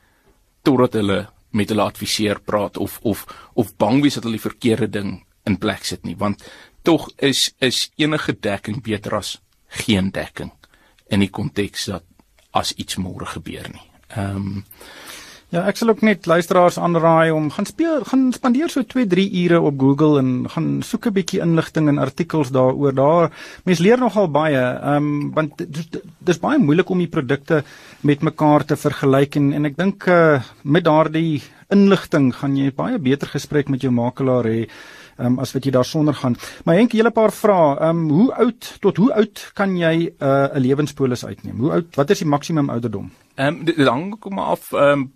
totdat 0.62 0.92
hulle 0.92 1.28
met 1.50 1.68
hulle 1.68 1.82
adviseur 1.82 2.40
praat 2.40 2.76
of 2.76 2.98
of 3.02 3.26
of 3.54 3.76
bang 3.76 4.02
wees 4.02 4.14
dat 4.14 4.24
hulle 4.24 4.40
die 4.40 4.50
verkeerde 4.50 4.88
ding 4.90 5.24
in 5.46 5.58
plek 5.58 5.84
sit 5.84 6.04
nie 6.04 6.16
want 6.16 6.44
tog 6.82 7.10
is 7.16 7.54
is 7.58 7.90
enige 7.96 8.36
dekking 8.40 8.82
beter 8.82 9.14
as 9.14 9.40
geen 9.68 10.10
dekking 10.10 10.52
in 11.10 11.20
die 11.20 11.30
konteks 11.30 11.84
dat 11.84 12.04
as 12.50 12.72
iets 12.72 12.96
môre 12.96 13.26
gebeur 13.26 13.68
nie. 13.72 13.93
Ehm 14.16 14.36
um, 14.36 14.64
Ja, 15.54 15.60
ek 15.70 15.76
sal 15.78 15.92
ook 15.92 16.00
net 16.02 16.24
luisteraars 16.26 16.80
aanraai 16.82 17.30
om 17.30 17.44
gaan 17.54 17.66
speel, 17.68 18.00
gaan 18.08 18.32
spandeer 18.34 18.72
so 18.72 18.82
2-3 18.82 19.26
ure 19.44 19.60
op 19.62 19.76
Google 19.78 20.18
en 20.18 20.48
gaan 20.50 20.82
soek 20.82 21.06
'n 21.06 21.14
bietjie 21.14 21.40
inligting 21.44 21.88
en 21.88 22.02
artikels 22.02 22.50
daaroor. 22.50 22.94
Daar 22.94 23.30
mense 23.64 23.82
leer 23.82 23.98
nogal 23.98 24.28
baie. 24.30 24.58
Ehm 24.58 24.96
um, 24.96 25.30
want 25.34 25.62
dis 26.18 26.40
baie 26.40 26.58
moeilik 26.58 26.90
om 26.90 26.98
die 26.98 27.06
produkte 27.06 27.62
met 28.00 28.22
mekaar 28.22 28.64
te 28.64 28.76
vergelyk 28.76 29.36
en 29.36 29.52
en 29.52 29.64
ek 29.64 29.76
dink 29.76 30.06
uh, 30.06 30.42
met 30.62 30.84
daardie 30.84 31.42
inligting 31.70 32.34
gaan 32.34 32.56
jy 32.56 32.72
baie 32.74 32.98
beter 32.98 33.28
gesprek 33.28 33.68
met 33.68 33.82
jou 33.82 33.92
makelaar 33.92 34.44
hê 34.44 34.66
um, 35.18 35.38
as 35.38 35.52
wat 35.52 35.64
jy 35.64 35.70
daarsonder 35.70 36.14
gaan. 36.14 36.36
Maar 36.64 36.74
Henk, 36.74 36.92
'n 36.92 36.96
hele 36.96 37.10
paar 37.10 37.32
vrae. 37.32 37.78
Ehm 37.78 37.98
um, 37.98 38.10
hoe 38.10 38.34
oud 38.34 38.76
tot 38.80 38.96
hoe 38.96 39.12
oud 39.14 39.50
kan 39.54 39.76
jy 39.76 39.94
'n 39.94 40.24
uh, 40.24 40.48
lewenspolis 40.54 41.24
uitneem? 41.24 41.58
Hoe 41.58 41.70
oud? 41.70 41.94
Wat 41.96 42.10
is 42.10 42.18
die 42.18 42.28
maksimum 42.28 42.70
ouderdom? 42.70 43.10
Ehm 43.34 43.46
um, 43.46 43.64
dit 43.64 43.86
hang 43.86 44.18
kom 44.18 44.38
af 44.38 44.72
ehm 44.72 44.82
um, 44.82 45.12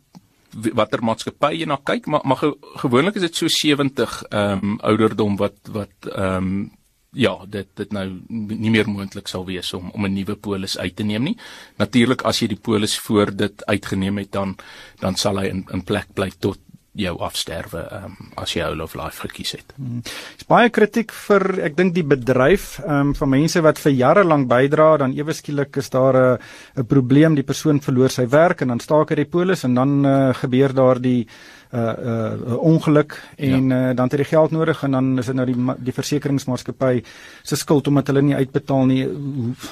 watter 0.74 1.02
maatskappy 1.04 1.52
jy 1.58 1.66
na 1.66 1.78
kyk, 1.84 2.06
maar 2.06 2.20
maar 2.24 2.36
ge, 2.36 2.56
gewoonlik 2.80 3.14
is 3.14 3.22
dit 3.22 3.36
so 3.36 3.48
70 3.48 4.22
ehm 4.28 4.58
um, 4.62 4.78
ouderdom 4.80 5.36
wat 5.36 5.56
wat 5.72 6.12
ehm 6.14 6.36
um, 6.36 6.78
ja, 7.16 7.32
dit 7.48 7.68
dit 7.74 7.92
nou 7.92 8.04
nie 8.28 8.70
meer 8.70 8.88
moontlik 8.88 9.28
sal 9.28 9.46
wees 9.48 9.72
om 9.74 9.90
om 9.90 10.04
'n 10.04 10.12
nuwe 10.12 10.36
polis 10.36 10.78
uit 10.78 10.96
te 10.96 11.02
neem 11.02 11.22
nie. 11.22 11.36
Natuurlik 11.76 12.22
as 12.22 12.40
jy 12.40 12.48
die 12.48 12.60
polis 12.60 12.98
voor 12.98 13.36
dit 13.36 13.66
uitgeneem 13.66 14.18
het 14.18 14.32
dan 14.32 14.56
dan 15.00 15.14
sal 15.14 15.38
hy 15.38 15.46
in 15.46 15.64
in 15.72 15.84
plek 15.84 16.06
bly 16.14 16.30
tot 16.38 16.58
jou 16.98 17.14
afsterwe 17.22 17.84
um, 17.94 18.16
as 18.36 18.54
jy 18.56 18.64
whole 18.66 18.82
of 18.82 18.96
life 18.98 19.22
gekies 19.22 19.54
het. 19.58 19.74
Hmm. 19.76 20.00
Dis 20.02 20.48
baie 20.50 20.70
kritiek 20.74 21.12
vir 21.28 21.44
ek 21.68 21.76
dink 21.78 21.94
die 21.94 22.06
bedryf 22.06 22.78
um, 22.84 23.14
van 23.18 23.32
mense 23.34 23.62
wat 23.62 23.78
vir 23.78 23.94
jare 23.94 24.24
lank 24.26 24.48
bydra 24.50 24.96
dan 25.04 25.14
ewe 25.14 25.36
skielik 25.36 25.76
is 25.78 25.90
daar 25.90 26.16
'n 26.16 26.38
'n 26.82 26.86
probleem 26.86 27.34
die 27.34 27.46
persoon 27.46 27.80
verloor 27.80 28.10
sy 28.10 28.26
werk 28.26 28.62
en 28.62 28.68
dan 28.68 28.80
staak 28.80 29.10
hy 29.10 29.16
die 29.16 29.32
polis 29.36 29.64
en 29.64 29.74
dan 29.74 30.04
uh, 30.06 30.34
gebeur 30.34 30.74
daar 30.74 31.00
die 31.00 31.26
uh, 31.26 31.58
uh, 31.72 32.32
uh, 32.46 32.56
ongeluk 32.58 33.22
en 33.36 33.68
ja. 33.68 33.90
uh, 33.90 33.96
dan 33.96 34.08
het 34.08 34.18
hy 34.18 34.24
geld 34.24 34.50
nodig 34.50 34.82
en 34.82 34.90
dan 34.90 35.18
is 35.18 35.26
dit 35.26 35.36
nou 35.36 35.46
die 35.46 35.74
die 35.84 35.92
versekeringsmaatskappy 35.92 37.02
se 37.42 37.56
skuld 37.56 37.88
omdat 37.88 38.08
hulle 38.08 38.22
nie 38.22 38.38
uitbetaal 38.38 38.88
nie. 38.88 39.02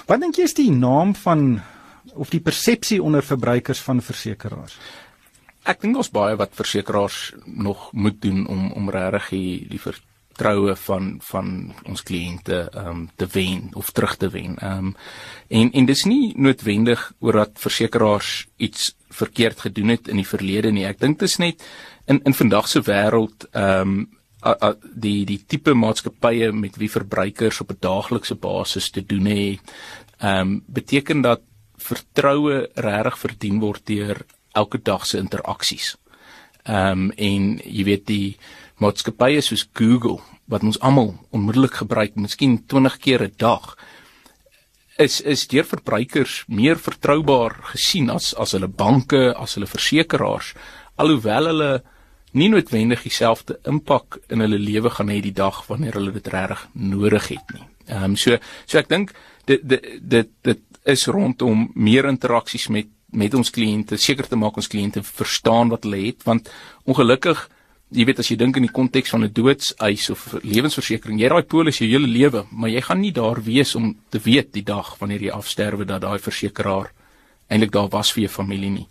Wat 0.07 0.21
dink 0.21 0.37
jy 0.37 0.49
is 0.49 0.57
die 0.59 0.71
naam 0.73 1.15
van 1.15 1.63
of 2.15 2.31
die 2.31 2.41
persepsie 2.41 3.03
onder 3.03 3.25
verbruikers 3.25 3.81
van 3.81 4.03
versekerings? 4.03 4.77
Ek 5.67 5.83
dink 5.83 5.99
ons 5.99 6.13
baie 6.15 6.37
wat 6.39 6.55
versekerings 6.57 7.33
nog 7.47 7.89
moet 7.93 8.21
doen 8.23 8.47
om 8.47 8.69
om 8.79 8.91
regtig 8.91 9.31
die, 9.35 9.67
die 9.75 9.81
vertroue 9.83 10.77
van 10.87 11.17
van 11.27 11.49
ons 11.89 12.05
kliënte 12.07 12.61
um 12.85 13.07
te 13.17 13.29
wen 13.35 13.71
of 13.75 13.91
terug 13.91 14.17
te 14.21 14.31
wen. 14.31 14.57
Um 14.63 14.95
en 15.49 15.73
en 15.73 15.89
dis 15.89 16.05
nie 16.07 16.35
noodwendig 16.37 17.09
oor 17.21 17.43
dat 17.43 17.59
versekerings 17.63 18.47
iets 18.57 18.95
verkeerd 19.11 19.61
gedoen 19.67 19.95
het 19.97 20.09
in 20.09 20.21
die 20.23 20.29
verlede 20.29 20.73
nie. 20.73 20.87
Ek 20.87 21.01
dink 21.01 21.19
dit 21.19 21.29
is 21.29 21.39
net 21.43 21.67
in 22.07 22.23
in 22.25 22.37
vandag 22.37 22.69
se 22.69 22.85
wêreld 22.87 23.49
um 23.55 24.07
a, 24.47 24.53
a, 24.63 24.75
die 24.95 25.25
die 25.27 25.41
tipe 25.49 25.75
maatskappye 25.75 26.53
met 26.53 26.77
wie 26.79 26.91
verbruikers 26.93 27.61
op 27.61 27.73
'n 27.73 27.81
daaglikse 27.81 28.35
basis 28.35 28.91
te 28.91 29.03
doen 29.03 29.27
het, 29.27 29.75
um 30.23 30.63
beteken 30.67 31.21
dat 31.23 31.43
vertroue 31.77 32.69
regtig 32.75 33.19
verdien 33.19 33.61
word 33.61 33.87
deur 33.87 34.25
elke 34.57 34.81
dag 34.83 35.07
se 35.07 35.21
interaksies. 35.23 35.95
Ehm 36.67 37.07
um, 37.07 37.11
en 37.17 37.51
jy 37.65 37.85
weet 37.87 38.07
die 38.11 38.37
maatskappye 38.83 39.41
soos 39.41 39.69
Google 39.73 40.19
wat 40.51 40.65
ons 40.67 40.81
almal 40.81 41.15
onmiddellik 41.35 41.81
gebruik, 41.83 42.17
miskien 42.17 42.59
20 42.67 42.99
keer 43.03 43.23
'n 43.23 43.35
dag 43.37 43.77
is 44.99 45.21
is 45.21 45.47
deur 45.49 45.65
verbruikers 45.65 46.45
meer 46.49 46.79
vertroubaar 46.81 47.59
gesien 47.73 48.11
as 48.11 48.35
as 48.35 48.53
hulle 48.57 48.69
banke, 48.69 49.35
as 49.37 49.55
hulle 49.55 49.69
versekerings, 49.69 50.55
alhoewel 50.97 51.51
hulle 51.53 51.71
nie 52.33 52.49
noodwendig 52.49 53.03
dieselfde 53.03 53.59
impak 53.65 54.19
in 54.29 54.41
hulle 54.45 54.59
lewe 54.59 54.91
gaan 54.91 55.13
hê 55.13 55.21
die 55.25 55.37
dag 55.37 55.63
wanneer 55.69 55.97
hulle 55.99 56.13
dit 56.13 56.29
regtig 56.33 56.67
nodig 56.73 57.29
het 57.29 57.55
nie. 57.55 57.67
Ehm 57.89 58.05
um, 58.05 58.17
so 58.17 58.39
so 58.67 58.79
ek 58.79 58.89
dink 58.89 59.13
dit 59.47 59.63
dit 59.63 59.87
dit 60.01 60.33
dit 60.43 60.63
is 60.85 61.07
rondom 61.07 61.71
meer 61.75 62.07
interaksies 62.09 62.69
met 62.69 62.89
met 63.13 63.35
ons 63.35 63.51
kliënte 63.51 63.97
seker 63.97 64.27
te 64.27 64.37
maak 64.37 64.57
ons 64.57 64.69
kliënte 64.69 65.03
verstaan 65.03 65.69
wat 65.69 65.85
hulle 65.85 66.07
het 66.07 66.25
want 66.25 66.51
ongelukkig 66.85 67.49
jy 67.95 68.05
weet 68.05 68.19
as 68.19 68.31
jy 68.31 68.37
dink 68.37 68.57
in 68.57 68.67
die 68.67 68.73
konteks 68.75 69.11
van 69.11 69.25
'n 69.25 69.33
doodseis 69.33 70.11
of 70.11 70.35
lewensversekering 70.43 71.21
jy 71.21 71.29
raai 71.29 71.43
polis 71.43 71.79
jou 71.79 71.89
hele 71.89 72.07
lewe 72.07 72.47
maar 72.51 72.71
jy 72.71 72.81
gaan 72.81 73.01
nie 73.01 73.13
daar 73.13 73.43
wees 73.43 73.75
om 73.75 73.97
te 74.11 74.19
weet 74.19 74.53
die 74.53 74.65
dag 74.65 74.99
wanneer 74.99 75.23
jy 75.23 75.31
afsterwe 75.31 75.85
dat 75.85 76.03
daai 76.03 76.19
versekeraar 76.19 76.91
eintlik 77.49 77.73
daar 77.73 77.89
was 77.89 78.13
vir 78.13 78.27
jou 78.27 78.33
familie 78.33 78.71
nie. 78.71 78.89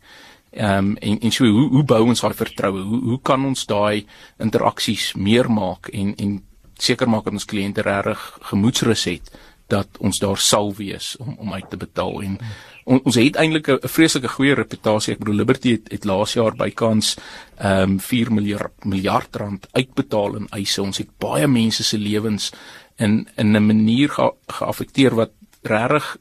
Ehm 0.55 0.77
um, 0.77 0.97
en 0.97 1.19
en 1.19 1.31
so 1.31 1.45
hoe 1.45 1.69
hoe 1.69 1.83
bou 1.83 2.03
ons 2.07 2.21
daai 2.21 2.33
vertroue? 2.33 2.83
Hoe 2.83 3.01
hoe 3.09 3.19
kan 3.21 3.45
ons 3.45 3.65
daai 3.65 4.05
interaksies 4.39 5.13
meer 5.15 5.51
maak 5.51 5.89
en 5.93 6.15
en 6.15 6.37
seker 6.79 7.09
maak 7.09 7.23
dat 7.23 7.33
ons 7.33 7.45
kliënte 7.45 7.81
regtig 7.81 8.23
gemoedsrus 8.51 9.03
het 9.05 9.35
dat 9.67 9.97
ons 9.97 10.19
daar 10.19 10.37
sal 10.37 10.73
wees 10.75 11.15
om 11.17 11.35
om 11.37 11.53
uit 11.53 11.69
te 11.69 11.77
betaal 11.77 12.21
en 12.21 12.39
on, 12.85 13.01
ons 13.03 13.17
het 13.17 13.35
eintlik 13.35 13.67
'n 13.67 13.87
vreeslike 13.87 14.27
goeie 14.27 14.53
reputasie. 14.53 15.13
Ek 15.13 15.19
bedoel 15.19 15.35
Liberty 15.41 15.71
het, 15.71 15.91
het 15.91 16.05
laas 16.05 16.33
jaar 16.33 16.55
bykans 16.55 17.15
ehm 17.57 17.81
um, 17.81 17.99
4 17.99 18.31
miljard 18.31 18.85
miljard 18.85 19.35
rand 19.35 19.67
uitbetaal 19.71 20.35
in 20.35 20.47
eise. 20.49 20.81
Ons 20.81 20.97
het 20.97 21.09
baie 21.17 21.47
mense 21.47 21.83
se 21.83 21.97
lewens 21.97 22.51
in 22.97 23.27
in 23.35 23.55
'n 23.55 23.65
manier 23.65 24.09
ge, 24.09 24.31
geaffekteer 24.47 25.15
wat 25.15 25.31
regtig 25.61 26.17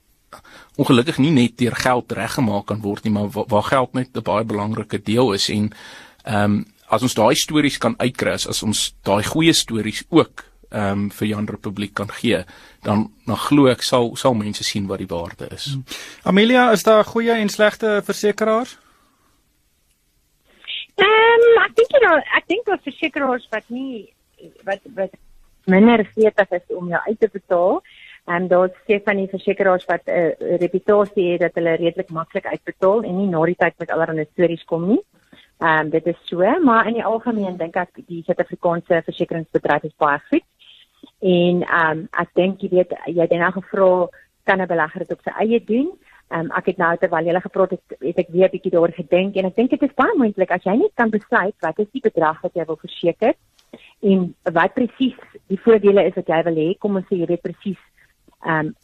ongelukkig 0.77 1.19
nie 1.19 1.31
net 1.31 1.59
deur 1.59 1.77
geld 1.77 2.13
reggemaak 2.13 2.67
kan 2.67 2.81
word 2.81 3.05
nie, 3.05 3.13
maar 3.13 3.29
waar, 3.29 3.47
waar 3.49 3.63
geld 3.63 3.93
net 3.93 4.09
'n 4.17 4.23
baie 4.23 4.45
belangrike 4.45 5.03
deel 5.03 5.33
is 5.33 5.49
en 5.49 5.71
ehm 6.25 6.45
um, 6.45 6.65
as 6.89 7.03
ons 7.03 7.15
daai 7.15 7.35
stories 7.35 7.79
kan 7.79 7.95
uitkry, 7.99 8.33
as 8.33 8.63
ons 8.63 8.95
daai 9.03 9.25
goeie 9.25 9.53
stories 9.53 10.05
ook 10.09 10.45
ehm 10.75 11.05
um, 11.05 11.11
vir 11.11 11.29
Jan 11.29 11.47
Republiek 11.47 11.95
kan 11.95 12.11
gee, 12.11 12.45
dan 12.83 13.11
dan 13.27 13.37
glo 13.47 13.69
ek 13.71 13.83
sal 13.83 14.17
sal 14.17 14.35
mense 14.35 14.65
sien 14.67 14.89
wat 14.91 14.99
die 14.99 15.11
waarde 15.11 15.47
is. 15.55 15.67
Hmm. 15.73 15.85
Amelia, 16.23 16.71
is 16.73 16.83
daar 16.83 17.05
goeie 17.05 17.37
en 17.39 17.49
slegte 17.49 18.01
versekerings? 18.05 18.79
Ehm 20.95 21.45
um, 21.47 21.63
ek 21.67 21.77
dink 21.79 21.95
jy 21.95 22.01
nou, 22.07 22.17
ek 22.19 22.49
dink 22.51 22.67
dat 22.67 22.83
versekerings 22.89 23.47
wat 23.55 23.69
nie 23.69 24.11
wat 24.67 24.83
wat 24.95 25.15
minder 25.71 26.05
gretig 26.13 26.51
is 26.59 26.77
om 26.77 26.91
jou 26.93 27.01
uit 27.07 27.21
te 27.21 27.29
betaal, 27.33 27.81
en 28.27 28.43
um, 28.43 28.49
daar's 28.49 28.77
sê 28.89 28.99
van 29.05 29.17
die 29.21 29.31
versekerings 29.31 29.87
wat 29.89 30.03
'n 30.07 30.11
uh, 30.11 30.59
reputasie 30.61 31.33
het 31.33 31.41
dat 31.41 31.55
hulle 31.55 31.77
redelik 31.77 32.11
maklik 32.11 32.47
uitbetaal 32.47 33.03
en 33.03 33.17
nie 33.19 33.29
na 33.29 33.45
die 33.47 33.61
tyd 33.63 33.79
met 33.79 33.91
allerlei 33.91 34.27
stories 34.33 34.65
kom 34.65 34.89
nie. 34.89 35.03
Ehm 35.59 35.87
um, 35.87 35.91
dit 35.91 36.07
is 36.07 36.21
so, 36.25 36.39
maar 36.61 36.87
in 36.87 36.99
die 36.99 37.05
algemeen 37.05 37.57
dink 37.57 37.77
ek 37.77 38.03
die 38.07 38.23
Suid-Afrikaanse 38.27 39.03
versekeringsbedryf 39.07 39.83
is 39.83 39.97
baie 39.97 40.19
goed. 40.31 40.45
En 41.25 41.63
ehm 41.63 41.91
um, 41.91 42.09
ek 42.21 42.35
dink 42.37 42.61
jy 42.61 42.69
weet 42.69 42.91
jy 43.09 43.21
het 43.23 43.31
nou 43.41 43.53
gevra 43.53 43.91
kan 44.45 44.61
'n 44.61 44.69
belegger 44.69 45.05
dit 45.05 45.13
op 45.13 45.23
sy 45.25 45.33
eie 45.41 45.61
doen? 45.65 45.89
Ehm 46.29 46.41
um, 46.41 46.51
ek 46.57 46.67
het 46.67 46.77
nou 46.77 46.97
terwyl 46.97 47.27
jy 47.27 47.41
gepraat 47.41 47.71
het, 47.71 47.97
het 48.01 48.19
ek 48.19 48.29
weer 48.29 48.49
'n 48.49 48.55
bietjie 48.57 48.73
daaroor 48.73 48.93
gedink 48.93 49.37
en 49.37 49.47
ek 49.47 49.57
dink 49.57 49.71
dit 49.71 49.83
is 49.83 49.97
baie 49.97 50.15
moontlik 50.17 50.51
as 50.51 50.65
jy 50.65 50.77
net 50.77 50.93
kan 50.95 51.11
besluit 51.11 51.55
wat 51.61 51.79
is 51.79 51.91
die 51.93 52.05
bedrag 52.09 52.43
wat 52.43 52.55
jy 52.55 52.65
wil 52.65 52.77
verseker 52.77 53.35
en 54.03 54.35
wat 54.53 54.75
presies 54.75 55.17
die 55.49 55.61
voordele 55.65 56.05
is 56.05 56.15
wat 56.15 56.29
jy 56.29 56.43
wil 56.43 56.55
hê, 56.55 56.79
kom 56.79 56.97
ons 56.97 57.07
sê 57.09 57.17
jy 57.17 57.27
weet 57.27 57.43
presies 57.43 57.81
ehm 58.45 58.67
um, 58.67 58.75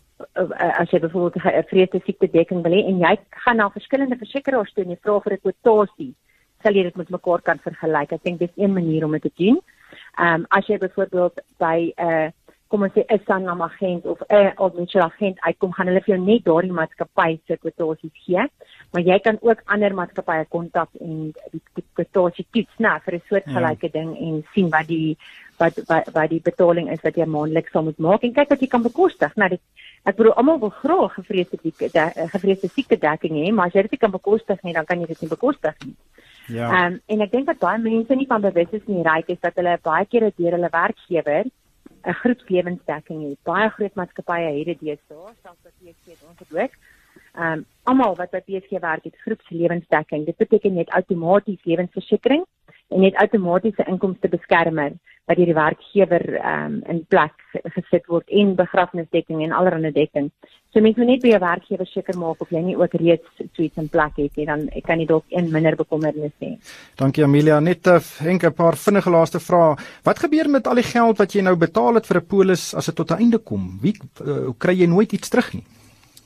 as 0.81 0.91
jy 0.91 1.01
byvoorbeeld 1.01 1.45
'n 1.45 1.69
vreesde 1.69 2.01
siekte 2.05 2.31
dekking 2.31 2.63
wil 2.63 2.73
hê 2.73 2.85
en 2.89 2.99
jy 2.99 3.17
gaan 3.31 3.57
na 3.57 3.69
verskillende 3.71 4.17
versekerings 4.17 4.73
toe 4.73 4.85
en 4.85 4.91
jy 4.91 4.99
vra 5.03 5.21
vir 5.21 5.33
'n 5.33 5.41
kwotasie, 5.45 6.15
sal 6.63 6.75
jy 6.75 6.83
dit 6.83 6.97
met 6.97 7.11
mekaar 7.11 7.43
kan 7.43 7.59
vergelyk. 7.59 8.13
Ek 8.13 8.23
dink 8.23 8.39
dis 8.39 8.57
een 8.57 8.73
manier 8.73 9.05
om 9.05 9.13
dit 9.13 9.23
te 9.23 9.33
doen. 9.37 9.61
Ehm 10.19 10.35
um, 10.35 10.47
as 10.49 10.67
jy 10.67 10.79
byvoorbeeld 10.79 11.41
by 11.59 11.93
'n 11.97 12.11
uh, 12.11 12.29
kom 12.71 12.85
ons 12.87 12.95
sê 12.95 13.03
'n 13.09 13.21
Sanlam 13.27 13.63
agent 13.63 14.07
of 14.07 14.23
'n 14.31 14.53
Oldmutual 14.57 15.03
agent 15.11 15.41
uitkom, 15.41 15.73
gaan 15.73 15.89
hulle 15.91 16.03
vir 16.05 16.15
jou 16.15 16.25
net 16.25 16.45
daardie 16.45 16.73
maatskappy 16.73 17.31
se 17.47 17.57
kwotasies 17.57 18.15
gee, 18.25 18.43
maar 18.93 19.03
jy 19.03 19.19
kan 19.19 19.39
ook 19.41 19.63
ander 19.67 19.95
maatskappye 19.95 20.47
kontak 20.49 20.91
en 21.01 21.33
die 21.51 21.85
kwotasie 21.95 22.47
toets 22.53 22.79
na 22.79 22.99
vir 23.05 23.15
'n 23.15 23.23
soortgelyke 23.29 23.89
ja. 23.91 23.95
ding 23.99 24.11
en 24.27 24.45
sien 24.55 24.71
wat 24.71 24.87
die 24.87 25.17
wat 25.59 25.75
wat 25.89 26.13
wat 26.15 26.31
die 26.31 26.41
betaling 26.41 26.91
is 26.91 27.03
wat 27.03 27.17
jy 27.17 27.27
maandeliks 27.27 27.73
sal 27.73 27.83
moet 27.83 27.99
maak 27.99 28.23
en 28.23 28.33
kyk 28.33 28.49
wat 28.49 28.61
jy 28.61 28.69
kan 28.69 28.83
bekostig. 28.83 29.37
Nou 29.37 29.49
dit 29.49 29.61
ek 30.05 30.17
bedoel 30.17 30.33
almal 30.33 30.61
wil 30.61 30.71
graag 30.71 31.15
gevreesde 31.15 31.59
gevreesde 32.35 32.69
siekte 32.69 32.97
dekking 32.97 33.35
hê, 33.35 33.53
maar 33.53 33.67
as 33.67 33.75
jy 33.75 33.83
dit 33.83 34.01
kan 34.01 34.11
bekostig 34.11 34.63
nie, 34.63 34.73
dan 34.73 34.85
kan 34.85 35.01
jy 35.01 35.07
dit 35.07 35.21
nie 35.21 35.29
bekostig 35.29 35.75
nie. 35.85 35.97
Ja. 36.51 36.69
Ehm 36.71 36.93
um, 36.93 37.01
en 37.07 37.25
ek 37.27 37.33
dink 37.33 37.47
dat 37.47 37.63
baie 37.63 37.79
mense 37.79 38.15
nie 38.15 38.27
van 38.27 38.45
bewus 38.45 38.77
is 38.77 38.87
nie, 38.87 39.03
ryk 39.07 39.29
is 39.35 39.41
dat 39.41 39.59
hulle 39.61 39.79
baie 39.83 40.07
keer 40.07 40.31
deur 40.37 40.57
hulle 40.59 40.71
werkgewer 40.73 41.45
'n 42.01 42.17
groepslewensdekking 42.23 43.21
het. 43.29 43.39
Baie 43.45 43.69
groot 43.77 43.95
maatskappye 43.95 44.53
het 44.59 44.67
dit 44.73 44.81
deesdae, 44.81 45.35
selfs 45.43 45.65
wat 45.65 45.77
jy 45.85 45.95
sê 46.05 46.17
ons 46.29 46.39
het 46.39 46.53
ook. 46.63 46.73
Ehm 47.35 47.53
um, 47.53 47.65
almal 47.91 48.17
wat 48.17 48.31
by 48.31 48.41
PSG 48.47 48.81
werk 48.81 49.05
het 49.05 49.17
groepslewensdekking. 49.25 50.27
Dit 50.27 50.37
beteken 50.37 50.75
jy 50.75 50.87
het 50.87 50.97
outomaties 50.99 51.65
lewensversekering 51.65 52.45
en 52.91 53.01
net 53.01 53.19
outomatiese 53.23 53.87
inkomste 53.89 54.29
beskermer 54.29 54.93
wat 55.31 55.39
deur 55.39 55.47
die 55.47 55.55
werkgewer 55.55 56.25
um, 56.43 56.81
in 56.91 57.05
plek 57.13 57.37
gesit 57.77 58.09
word 58.11 58.27
en 58.35 58.57
begrafnisdekking 58.59 59.45
en 59.45 59.55
allerlei 59.55 59.93
dekking. 59.95 60.31
So 60.71 60.83
mense 60.83 60.99
moet 60.99 61.11
net 61.11 61.23
by 61.23 61.33
jou 61.33 61.41
werkgewer 61.43 61.89
seker 61.91 62.19
maak 62.19 62.43
of 62.43 62.51
jy 62.55 62.63
nie 62.63 62.77
ook 62.79 62.95
reeds 62.99 63.27
so 63.39 63.63
iets 63.63 63.79
in 63.79 63.89
plek 63.91 64.19
het 64.19 64.37
nie, 64.39 64.47
dan 64.47 64.67
kan 64.87 65.03
jy 65.03 65.07
dalk 65.07 65.27
een 65.31 65.51
minder 65.55 65.79
bekommernis 65.79 66.35
hê. 66.43 66.53
Dankie 66.99 67.25
Amelia. 67.27 67.61
Net 67.61 67.87
'n 67.87 68.39
uh, 68.39 68.51
paar 68.51 68.77
vinnige 68.77 69.11
laaste 69.11 69.41
vrae. 69.41 69.77
Wat 70.05 70.19
gebeur 70.19 70.51
met 70.51 70.67
al 70.67 70.83
die 70.83 70.91
geld 70.91 71.19
wat 71.19 71.33
jy 71.33 71.43
nou 71.43 71.57
betaal 71.57 71.95
het 71.95 72.07
vir 72.07 72.21
'n 72.21 72.27
polis 72.27 72.75
as 72.75 72.87
dit 72.87 72.97
tot 72.97 73.11
'n 73.11 73.23
einde 73.23 73.39
kom? 73.39 73.79
Wie 73.83 73.95
uh, 74.27 74.51
kry 74.59 74.75
jy 74.75 74.87
nooit 74.87 75.13
iets 75.13 75.29
terug 75.29 75.55
nie? 75.55 75.65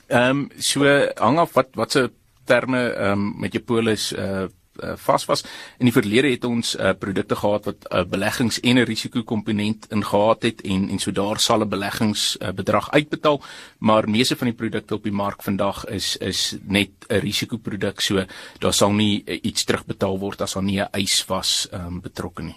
Ehm 0.09 0.31
um, 0.31 0.49
so 0.57 0.85
hang 1.17 1.39
af 1.39 1.55
wat 1.55 1.69
wat 1.75 1.91
se 1.93 2.11
terme 2.45 2.93
ehm 2.93 3.13
um, 3.13 3.41
met 3.41 3.53
jou 3.53 3.63
polis 3.63 4.13
uh 4.13 4.49
uh, 4.83 4.93
vas 4.97 5.25
was. 5.25 5.45
In 5.79 5.89
die 5.89 5.95
verlede 5.95 6.31
het 6.31 6.45
ons 6.45 6.75
uh, 6.77 6.93
produkte 6.99 7.37
gehad 7.37 7.65
wat 7.65 7.87
'n 7.91 7.97
uh, 7.97 8.05
beleggings 8.05 8.61
en 8.61 8.79
'n 8.79 8.85
risikokomponent 8.85 9.87
ingehaat 9.91 10.43
het 10.43 10.61
en 10.63 10.89
en 10.89 10.99
so 10.99 11.13
daar 11.13 11.41
sal 11.41 11.61
'n 11.61 11.69
beleggingsbedrag 11.69 12.87
uh, 12.89 12.95
uitbetaal, 12.95 13.43
maar 13.79 14.09
meeste 14.09 14.37
van 14.37 14.47
die 14.47 14.57
produkte 14.57 14.95
op 14.95 15.03
die 15.03 15.13
mark 15.13 15.43
vandag 15.43 15.85
is 15.87 16.17
is 16.17 16.57
net 16.63 16.91
'n 17.09 17.19
risikoproduk. 17.19 18.01
So 18.01 18.25
daar 18.59 18.73
sal 18.73 18.93
nie 18.93 19.23
uh, 19.27 19.39
iets 19.43 19.65
terugbetaal 19.65 20.19
word 20.19 20.41
as 20.41 20.53
daar 20.53 20.63
nie 20.63 20.81
'n 20.81 20.89
eis 20.93 21.25
was 21.27 21.69
um, 21.73 22.01
betrokke 22.01 22.43
nie. 22.43 22.57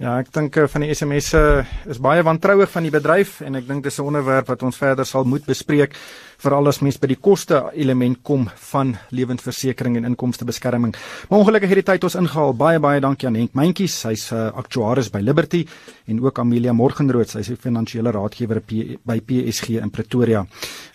Ja, 0.00 0.14
ek 0.16 0.30
dink 0.32 0.54
van 0.72 0.80
die 0.80 0.94
SMS'e 0.94 1.66
is 1.84 1.98
baie 2.00 2.22
wantrouig 2.24 2.70
van 2.72 2.86
die 2.86 2.90
bedryf 2.90 3.42
en 3.44 3.58
ek 3.58 3.66
dink 3.68 3.84
dis 3.84 3.98
'n 3.98 4.06
onderwerp 4.08 4.46
wat 4.48 4.62
ons 4.62 4.76
verder 4.76 5.04
sal 5.04 5.24
moet 5.24 5.44
bespreek 5.44 5.92
veral 6.40 6.70
as 6.70 6.78
mens 6.80 6.96
by 7.00 7.10
die 7.10 7.18
koste 7.20 7.58
element 7.76 8.22
kom 8.26 8.46
van 8.72 8.94
lewensversekering 9.10 9.98
en 10.00 10.08
inkomstebeskerming. 10.08 10.94
Maar 11.28 11.38
ongelukkig 11.38 11.70
het 11.74 11.80
die 11.82 11.88
tyd 11.92 12.04
ons 12.08 12.18
ingehaal. 12.20 12.52
Baie 12.56 12.80
baie 12.80 13.00
dankie 13.00 13.28
aan 13.28 13.38
Henk 13.38 13.54
Mentjies, 13.54 14.02
hy's 14.08 14.32
'n 14.32 14.34
uh, 14.34 14.46
eh, 14.46 14.52
aktuaris 14.56 15.10
by 15.10 15.20
Liberty 15.20 15.66
en 16.06 16.24
ook 16.24 16.38
Amelia 16.38 16.72
Morgenrood, 16.72 17.28
sy's 17.28 17.50
'n 17.50 17.56
finansiële 17.56 18.10
raadgewer 18.10 18.62
by 19.04 19.20
PSG 19.20 19.68
in 19.68 19.90
Pretoria. 19.90 20.46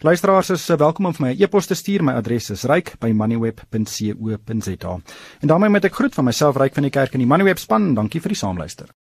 Luisteraars 0.01 0.49
is 0.49 0.69
uh, 0.69 0.77
welkom 0.77 1.05
om 1.05 1.13
vir 1.13 1.25
my 1.25 1.34
'n 1.34 1.38
e 1.39 1.43
e-pos 1.43 1.67
te 1.67 1.75
stuur. 1.75 2.03
My 2.03 2.13
adres 2.13 2.49
is 2.49 2.63
ryk@moneyweb.co.za. 2.63 4.99
En 5.41 5.47
daarmee 5.47 5.69
met 5.69 5.86
ek 5.86 5.95
groet 5.95 6.13
van 6.13 6.25
myself 6.25 6.55
Ryk 6.55 6.73
van 6.73 6.84
die 6.84 6.91
Kerk 6.91 7.13
en 7.13 7.19
die 7.19 7.27
Moneyweb 7.27 7.60
span. 7.60 7.93
Dankie 7.93 8.21
vir 8.21 8.29
die 8.29 8.38
saamluister. 8.38 8.95